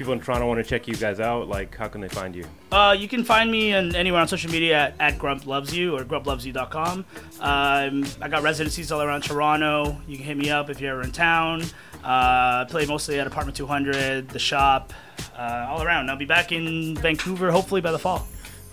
people 0.00 0.14
in 0.14 0.20
Toronto 0.20 0.46
want 0.46 0.56
to 0.58 0.64
check 0.64 0.88
you 0.88 0.94
guys 0.94 1.20
out? 1.20 1.46
Like, 1.46 1.76
how 1.76 1.86
can 1.86 2.00
they 2.00 2.08
find 2.08 2.34
you? 2.34 2.46
Uh, 2.72 2.96
you 2.98 3.06
can 3.06 3.22
find 3.22 3.50
me 3.52 3.74
on, 3.74 3.94
anywhere 3.94 4.22
on 4.22 4.28
social 4.28 4.50
media 4.50 4.78
at, 4.78 4.94
at 4.98 5.18
Grump 5.18 5.46
Loves 5.46 5.76
You 5.76 5.94
or 5.94 6.04
grumplovesyou.com. 6.04 7.04
Um, 7.38 8.06
I 8.22 8.28
got 8.28 8.42
residencies 8.42 8.90
all 8.90 9.02
around 9.02 9.24
Toronto. 9.24 10.00
You 10.08 10.16
can 10.16 10.24
hit 10.24 10.38
me 10.38 10.48
up 10.48 10.70
if 10.70 10.80
you're 10.80 10.92
ever 10.92 11.02
in 11.02 11.12
town. 11.12 11.60
Uh, 12.02 12.64
I 12.64 12.66
play 12.66 12.86
mostly 12.86 13.20
at 13.20 13.26
Apartment 13.26 13.58
200, 13.58 14.30
the 14.30 14.38
shop, 14.38 14.94
uh, 15.36 15.66
all 15.68 15.82
around. 15.82 16.08
I'll 16.08 16.16
be 16.16 16.24
back 16.24 16.50
in 16.50 16.96
Vancouver 16.96 17.50
hopefully 17.50 17.82
by 17.82 17.92
the 17.92 17.98
fall. 17.98 18.26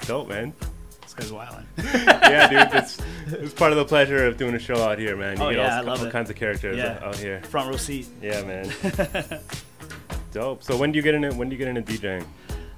Dope, 0.06 0.30
man. 0.30 0.54
This 1.02 1.14
guy's 1.14 1.34
wilding. 1.34 1.66
yeah, 1.78 2.48
dude, 2.70 2.74
it's, 2.84 3.00
it's 3.28 3.54
part 3.54 3.74
of 3.74 3.78
the 3.78 3.84
pleasure 3.86 4.26
of 4.28 4.38
doing 4.38 4.56
a 4.56 4.60
show 4.60 4.78
out 4.82 4.98
here, 4.98 5.18
man. 5.18 5.36
You 5.38 5.44
Oh, 5.44 5.50
get 5.50 5.58
yeah, 5.58 5.66
all, 5.76 5.78
I 5.80 5.82
love 5.82 6.00
all 6.00 6.06
it. 6.06 6.12
kinds 6.14 6.30
of 6.30 6.38
characters 6.38 6.78
Yeah. 6.78 7.00
out 7.04 7.18
here. 7.18 7.42
Front 7.44 7.70
row 7.70 7.76
seat. 7.76 8.08
Yeah, 8.22 8.44
man. 8.44 8.72
Dope. 10.32 10.64
So 10.64 10.78
when 10.78 10.92
do 10.92 10.98
you 10.98 11.04
get 11.04 11.16
into 11.16 11.32
when 11.36 11.50
do 11.50 11.56
you 11.56 11.58
get 11.58 11.68
into 11.68 11.82
DJing? 11.82 12.26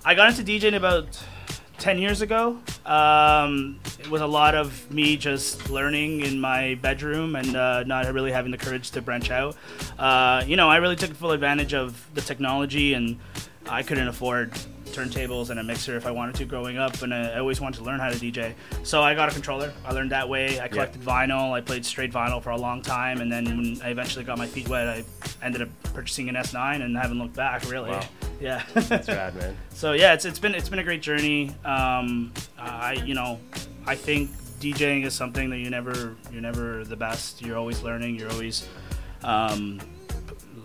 I 0.06 0.16
got 0.16 0.30
into 0.30 0.44
DJing 0.44 0.76
about 0.76 1.22
10 1.80 1.98
years 1.98 2.22
ago. 2.22 2.58
Um, 2.86 3.80
it 4.00 4.10
was 4.10 4.22
a 4.22 4.28
lot 4.28 4.54
of 4.54 4.92
me 4.92 5.18
just 5.18 5.70
learning 5.70 6.22
in 6.22 6.40
my 6.40 6.76
bedroom 6.76 7.36
and 7.36 7.56
uh, 7.56 7.84
not 7.84 8.06
really 8.14 8.32
having 8.32 8.52
the 8.52 8.58
courage 8.58 8.92
to 8.92 9.02
branch 9.02 9.32
out. 9.32 9.56
Uh, 9.98 10.44
you 10.46 10.56
know, 10.56 10.70
I 10.70 10.78
really 10.78 10.96
took 10.96 11.12
full 11.14 11.32
advantage 11.32 11.74
of 11.74 12.06
the 12.14 12.22
technology 12.22 12.94
and 12.94 13.18
I 13.68 13.84
couldn't 13.84 14.08
afford 14.08 14.54
turntables 14.90 15.50
and 15.50 15.60
a 15.60 15.64
mixer 15.64 15.96
if 15.98 16.06
I 16.06 16.12
wanted 16.12 16.36
to 16.36 16.46
growing 16.46 16.78
up 16.78 17.02
and 17.02 17.14
I 17.14 17.38
always 17.40 17.62
wanted 17.62 17.78
to 17.80 17.84
learn 17.84 18.00
how 18.00 18.10
to 18.10 18.16
DJ. 18.16 18.54
So 18.84 19.02
I 19.02 19.16
got 19.16 19.30
a 19.30 19.32
controller. 19.32 19.72
I 19.86 19.94
learned 19.94 20.12
that 20.12 20.28
way. 20.28 20.60
I 20.60 20.68
collected 20.68 21.02
vinyl. 21.02 21.52
I 21.54 21.62
played 21.62 21.86
straight 21.86 22.12
vinyl 22.12 22.42
for 22.42 22.52
a 22.52 22.58
long 22.58 22.82
time 22.82 23.22
and 23.22 23.32
then 23.32 23.46
when 23.46 23.82
I 23.84 23.90
eventually 23.90 24.26
got 24.26 24.38
my 24.38 24.48
feet 24.48 24.68
wet, 24.68 24.88
I 24.88 25.04
ended 25.44 25.62
up 25.62 25.70
purchasing 25.94 26.30
an 26.30 26.36
S9 26.36 26.82
and 26.84 26.98
haven't 26.98 27.20
looked 27.20 27.36
back 27.36 27.70
really. 27.70 27.92
Wow. 27.92 28.04
Yeah. 28.40 28.64
That's 28.74 29.10
rad, 29.10 29.36
man. 29.36 29.58
So 29.72 29.92
yeah, 29.92 30.14
it's, 30.14 30.24
it's 30.24 30.40
been 30.40 30.56
it's 30.56 30.70
been 30.70 30.80
a 30.80 30.84
great 30.84 31.02
journey. 31.02 31.54
Um, 31.66 32.32
I 32.58 32.94
you 32.94 33.14
know, 33.14 33.38
I 33.86 33.96
think 33.96 34.32
DJing 34.62 35.06
is 35.06 35.14
something 35.14 35.50
that 35.50 35.58
you 35.58 35.70
never 35.70 36.16
you're 36.32 36.42
never 36.42 36.86
the 36.86 36.96
best. 36.96 37.42
You're 37.42 37.58
always 37.58 37.82
learning. 37.84 38.16
You're 38.16 38.32
always 38.32 38.68
um, 39.24 39.80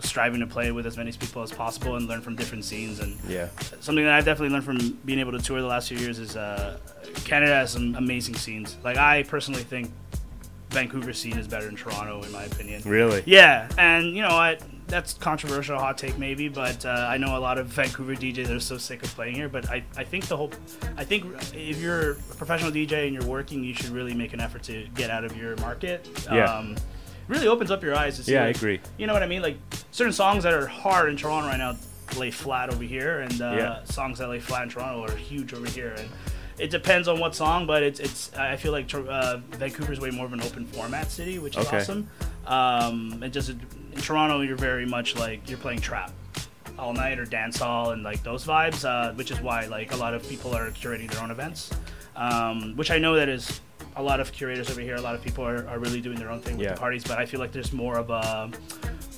striving 0.00 0.40
to 0.40 0.46
play 0.46 0.70
with 0.72 0.86
as 0.86 0.96
many 0.96 1.12
people 1.12 1.42
as 1.42 1.52
possible 1.52 1.96
and 1.96 2.06
learn 2.08 2.20
from 2.20 2.36
different 2.36 2.64
scenes. 2.64 3.00
And 3.00 3.16
Yeah. 3.28 3.48
something 3.80 4.04
that 4.04 4.14
I've 4.14 4.24
definitely 4.24 4.52
learned 4.52 4.64
from 4.64 4.98
being 5.04 5.18
able 5.18 5.32
to 5.32 5.38
tour 5.38 5.60
the 5.60 5.66
last 5.66 5.88
few 5.88 5.98
years 5.98 6.18
is 6.18 6.36
uh, 6.36 6.78
Canada 7.24 7.54
has 7.54 7.70
some 7.72 7.94
amazing 7.96 8.34
scenes. 8.36 8.76
Like 8.84 8.96
I 8.96 9.22
personally 9.24 9.62
think 9.62 9.90
Vancouver 10.70 11.12
scene 11.12 11.38
is 11.38 11.46
better 11.46 11.66
than 11.66 11.76
Toronto 11.76 12.22
in 12.22 12.32
my 12.32 12.42
opinion. 12.44 12.82
Really? 12.84 13.22
Yeah, 13.26 13.68
and 13.78 14.14
you 14.16 14.22
know 14.22 14.34
what? 14.34 14.60
That's 14.88 15.14
controversial, 15.14 15.78
hot 15.78 15.96
take 15.96 16.18
maybe, 16.18 16.48
but 16.48 16.84
uh, 16.84 17.06
I 17.08 17.16
know 17.16 17.36
a 17.36 17.40
lot 17.40 17.58
of 17.58 17.66
Vancouver 17.68 18.14
DJs 18.14 18.50
are 18.54 18.60
so 18.60 18.76
sick 18.76 19.02
of 19.02 19.08
playing 19.14 19.34
here. 19.36 19.48
But 19.48 19.70
I, 19.70 19.82
I 19.96 20.04
think 20.04 20.26
the 20.26 20.36
whole, 20.36 20.50
I 20.96 21.04
think 21.04 21.24
if 21.54 21.80
you're 21.80 22.12
a 22.12 22.14
professional 22.36 22.70
DJ 22.70 23.06
and 23.06 23.14
you're 23.14 23.24
working, 23.24 23.64
you 23.64 23.72
should 23.72 23.90
really 23.90 24.14
make 24.14 24.34
an 24.34 24.40
effort 24.40 24.62
to 24.64 24.86
get 24.94 25.10
out 25.10 25.24
of 25.24 25.36
your 25.36 25.56
market. 25.56 26.06
Yeah. 26.30 26.44
Um, 26.52 26.76
really 27.28 27.46
opens 27.48 27.70
up 27.70 27.82
your 27.82 27.94
eyes 27.96 28.16
to 28.16 28.22
see. 28.22 28.32
Yeah, 28.32 28.44
I 28.44 28.48
agree. 28.48 28.80
You 28.98 29.06
know 29.06 29.12
what 29.12 29.22
I 29.22 29.26
mean? 29.26 29.42
Like 29.42 29.56
certain 29.90 30.12
songs 30.12 30.44
that 30.44 30.52
are 30.52 30.66
hard 30.66 31.08
in 31.08 31.16
Toronto 31.16 31.48
right 31.48 31.56
now 31.58 31.76
lay 32.18 32.30
flat 32.30 32.72
over 32.72 32.84
here, 32.84 33.20
and 33.20 33.40
uh, 33.40 33.54
Yeah. 33.56 33.84
songs 33.84 34.18
that 34.18 34.28
lay 34.28 34.40
flat 34.40 34.64
in 34.64 34.68
Toronto 34.68 35.12
are 35.12 35.16
huge 35.16 35.52
over 35.54 35.68
here. 35.68 35.94
And 35.98 36.08
it 36.58 36.70
depends 36.70 37.08
on 37.08 37.18
what 37.18 37.34
song, 37.34 37.66
but 37.66 37.82
it's 37.82 37.98
it's. 38.00 38.32
I 38.34 38.56
feel 38.56 38.72
like 38.72 38.92
uh, 38.94 39.38
Vancouver's 39.52 39.98
way 40.00 40.10
more 40.10 40.26
of 40.26 40.32
an 40.32 40.40
open 40.42 40.66
format 40.66 41.10
city, 41.10 41.38
which 41.38 41.56
is 41.56 41.66
Okay. 41.66 41.78
awesome. 41.78 42.08
Um, 42.46 43.22
it 43.22 43.30
just 43.30 43.48
in 43.50 43.60
Toronto, 44.00 44.40
you're 44.42 44.56
very 44.56 44.86
much 44.86 45.16
like 45.16 45.48
you're 45.48 45.58
playing 45.58 45.80
trap 45.80 46.12
all 46.78 46.92
night 46.92 47.18
or 47.18 47.24
dance 47.24 47.56
hall 47.58 47.90
and 47.90 48.02
like 48.02 48.22
those 48.22 48.44
vibes, 48.44 48.84
uh, 48.84 49.12
which 49.14 49.30
is 49.30 49.40
why 49.40 49.66
like 49.66 49.92
a 49.92 49.96
lot 49.96 50.12
of 50.14 50.28
people 50.28 50.54
are 50.54 50.70
curating 50.70 51.10
their 51.10 51.22
own 51.22 51.30
events. 51.30 51.70
Um, 52.16 52.76
which 52.76 52.92
I 52.92 52.98
know 52.98 53.16
that 53.16 53.28
is 53.28 53.60
a 53.96 54.02
lot 54.02 54.18
of 54.20 54.32
curators 54.32 54.70
over 54.70 54.80
here. 54.80 54.96
A 54.96 55.00
lot 55.00 55.14
of 55.14 55.22
people 55.22 55.44
are, 55.44 55.66
are 55.68 55.78
really 55.78 56.00
doing 56.00 56.18
their 56.18 56.30
own 56.30 56.40
thing 56.40 56.56
with 56.56 56.66
Yeah. 56.66 56.74
the 56.74 56.80
parties, 56.80 57.04
but 57.04 57.18
I 57.18 57.26
feel 57.26 57.40
like 57.40 57.52
there's 57.52 57.72
more 57.72 57.96
of 57.96 58.10
a 58.10 58.50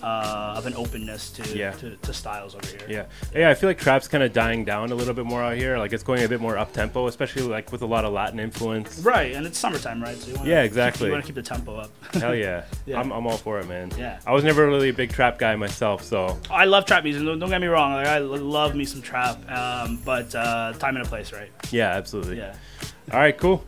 uh, 0.03 0.55
of 0.59 0.67
an 0.67 0.75
openness 0.75 1.31
to, 1.31 1.57
Yeah. 1.57 1.71
to 1.73 1.97
to 1.97 2.13
styles 2.13 2.55
over 2.55 2.67
here. 2.67 2.87
Yeah, 2.89 3.05
yeah. 3.35 3.49
I 3.51 3.55
feel 3.55 3.69
like 3.71 3.79
trap's 3.79 4.07
kind 4.09 4.23
of 4.23 4.33
dying 4.35 4.65
down 4.65 4.93
a 4.93 4.95
little 4.95 5.15
bit 5.15 5.25
more 5.25 5.43
out 5.43 5.57
here. 5.57 5.79
Like 5.79 5.93
it's 5.95 6.03
going 6.03 6.23
a 6.23 6.29
bit 6.29 6.41
more 6.41 6.59
up 6.59 6.73
tempo, 6.75 7.07
especially 7.07 7.43
like 7.43 7.73
with 7.73 7.81
a 7.83 7.87
lot 7.87 8.05
of 8.05 8.13
Latin 8.13 8.39
influence. 8.39 8.99
Right, 9.01 9.35
and 9.35 9.47
it's 9.47 9.59
summertime, 9.59 10.03
right? 10.03 10.17
So 10.19 10.31
you 10.31 10.37
wanna 10.37 10.51
Yeah, 10.51 10.63
exactly. 10.63 11.07
you 11.07 11.13
want 11.13 11.25
to 11.25 11.27
keep 11.27 11.35
the 11.37 11.43
tempo 11.43 11.77
up. 11.77 11.91
Hell 12.15 12.35
yeah. 12.35 12.65
Yeah. 12.87 13.01
I'm, 13.01 13.11
I'm 13.11 13.27
all 13.27 13.37
for 13.39 13.59
it, 13.59 13.67
man. 13.67 13.91
Yeah. 13.99 14.21
I 14.27 14.33
was 14.33 14.45
never 14.45 14.67
really 14.67 14.91
a 14.91 14.93
big 14.93 15.11
trap 15.13 15.39
guy 15.39 15.57
myself, 15.57 16.05
so 16.05 16.39
I 16.51 16.67
love 16.67 16.85
trap 16.85 17.03
music. 17.03 17.25
Don't, 17.25 17.39
don't 17.41 17.49
get 17.51 17.61
me 17.61 17.67
wrong. 17.67 17.95
Like 17.95 18.07
I 18.07 18.19
love 18.19 18.77
me 18.77 18.85
some 18.85 19.03
trap, 19.03 19.39
um, 19.51 19.99
but 20.05 20.33
uh, 20.35 20.73
time 20.79 20.97
and 20.97 21.05
a 21.05 21.09
place, 21.09 21.33
right? 21.33 21.51
yeah, 21.73 21.89
absolutely. 21.97 22.37
Yeah. 22.37 22.55
All 23.13 23.21
right, 23.21 23.37
cool. 23.37 23.65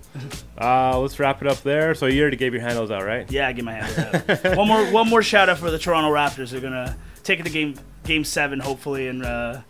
Uh, 0.60 0.98
let's 0.98 1.18
wrap 1.20 1.40
it 1.42 1.48
up 1.48 1.62
there. 1.62 1.94
So 1.94 2.06
you 2.06 2.20
already 2.22 2.36
gave 2.36 2.52
your 2.52 2.62
handles 2.62 2.90
out, 2.90 3.04
right? 3.04 3.30
Yeah, 3.30 3.46
I 3.46 3.52
give 3.52 3.64
my 3.64 3.74
hand. 3.74 4.24
out. 4.28 4.56
one 4.56 4.66
more, 4.66 4.84
one 4.90 5.08
more 5.08 5.22
shout 5.22 5.48
out 5.48 5.58
for 5.58 5.70
the 5.70 5.78
Toronto 5.78 6.10
Raptors. 6.10 6.50
They're 6.50 6.60
gonna 6.60 6.96
take 7.22 7.38
it 7.38 7.44
to 7.44 7.50
game 7.50 7.76
game 8.04 8.24
seven, 8.24 8.58
hopefully, 8.58 9.06
and 9.06 9.24
uh, 9.24 9.60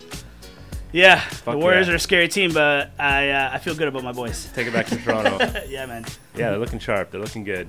yeah, 0.93 1.23
the 1.45 1.57
Warriors 1.57 1.87
yeah. 1.87 1.93
are 1.93 1.97
a 1.97 2.01
scary 2.01 2.29
team, 2.29 2.53
but 2.53 2.91
I 2.99 3.31
uh, 3.31 3.51
I 3.53 3.59
feel 3.59 3.75
good 3.75 3.89
about 3.89 4.05
my 4.05 4.13
boys. 4.13 4.49
Take 4.55 4.67
it 4.67 4.73
back 4.73 4.87
to 4.87 4.97
Toronto. 4.97 5.39
yeah, 5.69 5.85
man. 5.87 6.05
Yeah, 6.35 6.51
they're 6.51 6.59
looking 6.59 6.79
sharp. 6.79 7.11
They're 7.11 7.21
looking 7.21 7.45
good. 7.45 7.69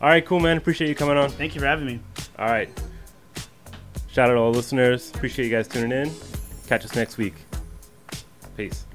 All 0.00 0.08
right, 0.08 0.24
cool, 0.24 0.40
man. 0.40 0.56
Appreciate 0.56 0.88
you 0.88 0.94
coming 0.94 1.16
on. 1.16 1.28
Thank 1.30 1.54
you 1.54 1.60
for 1.60 1.66
having 1.66 1.86
me. 1.86 2.00
All 2.38 2.46
right. 2.46 2.68
Shout 4.10 4.30
out 4.30 4.34
to 4.34 4.38
all 4.38 4.52
the 4.52 4.56
listeners. 4.56 5.10
Appreciate 5.10 5.46
you 5.46 5.50
guys 5.50 5.68
tuning 5.68 5.92
in. 5.92 6.10
Catch 6.66 6.84
us 6.84 6.94
next 6.94 7.18
week. 7.18 7.34
Peace. 8.56 8.86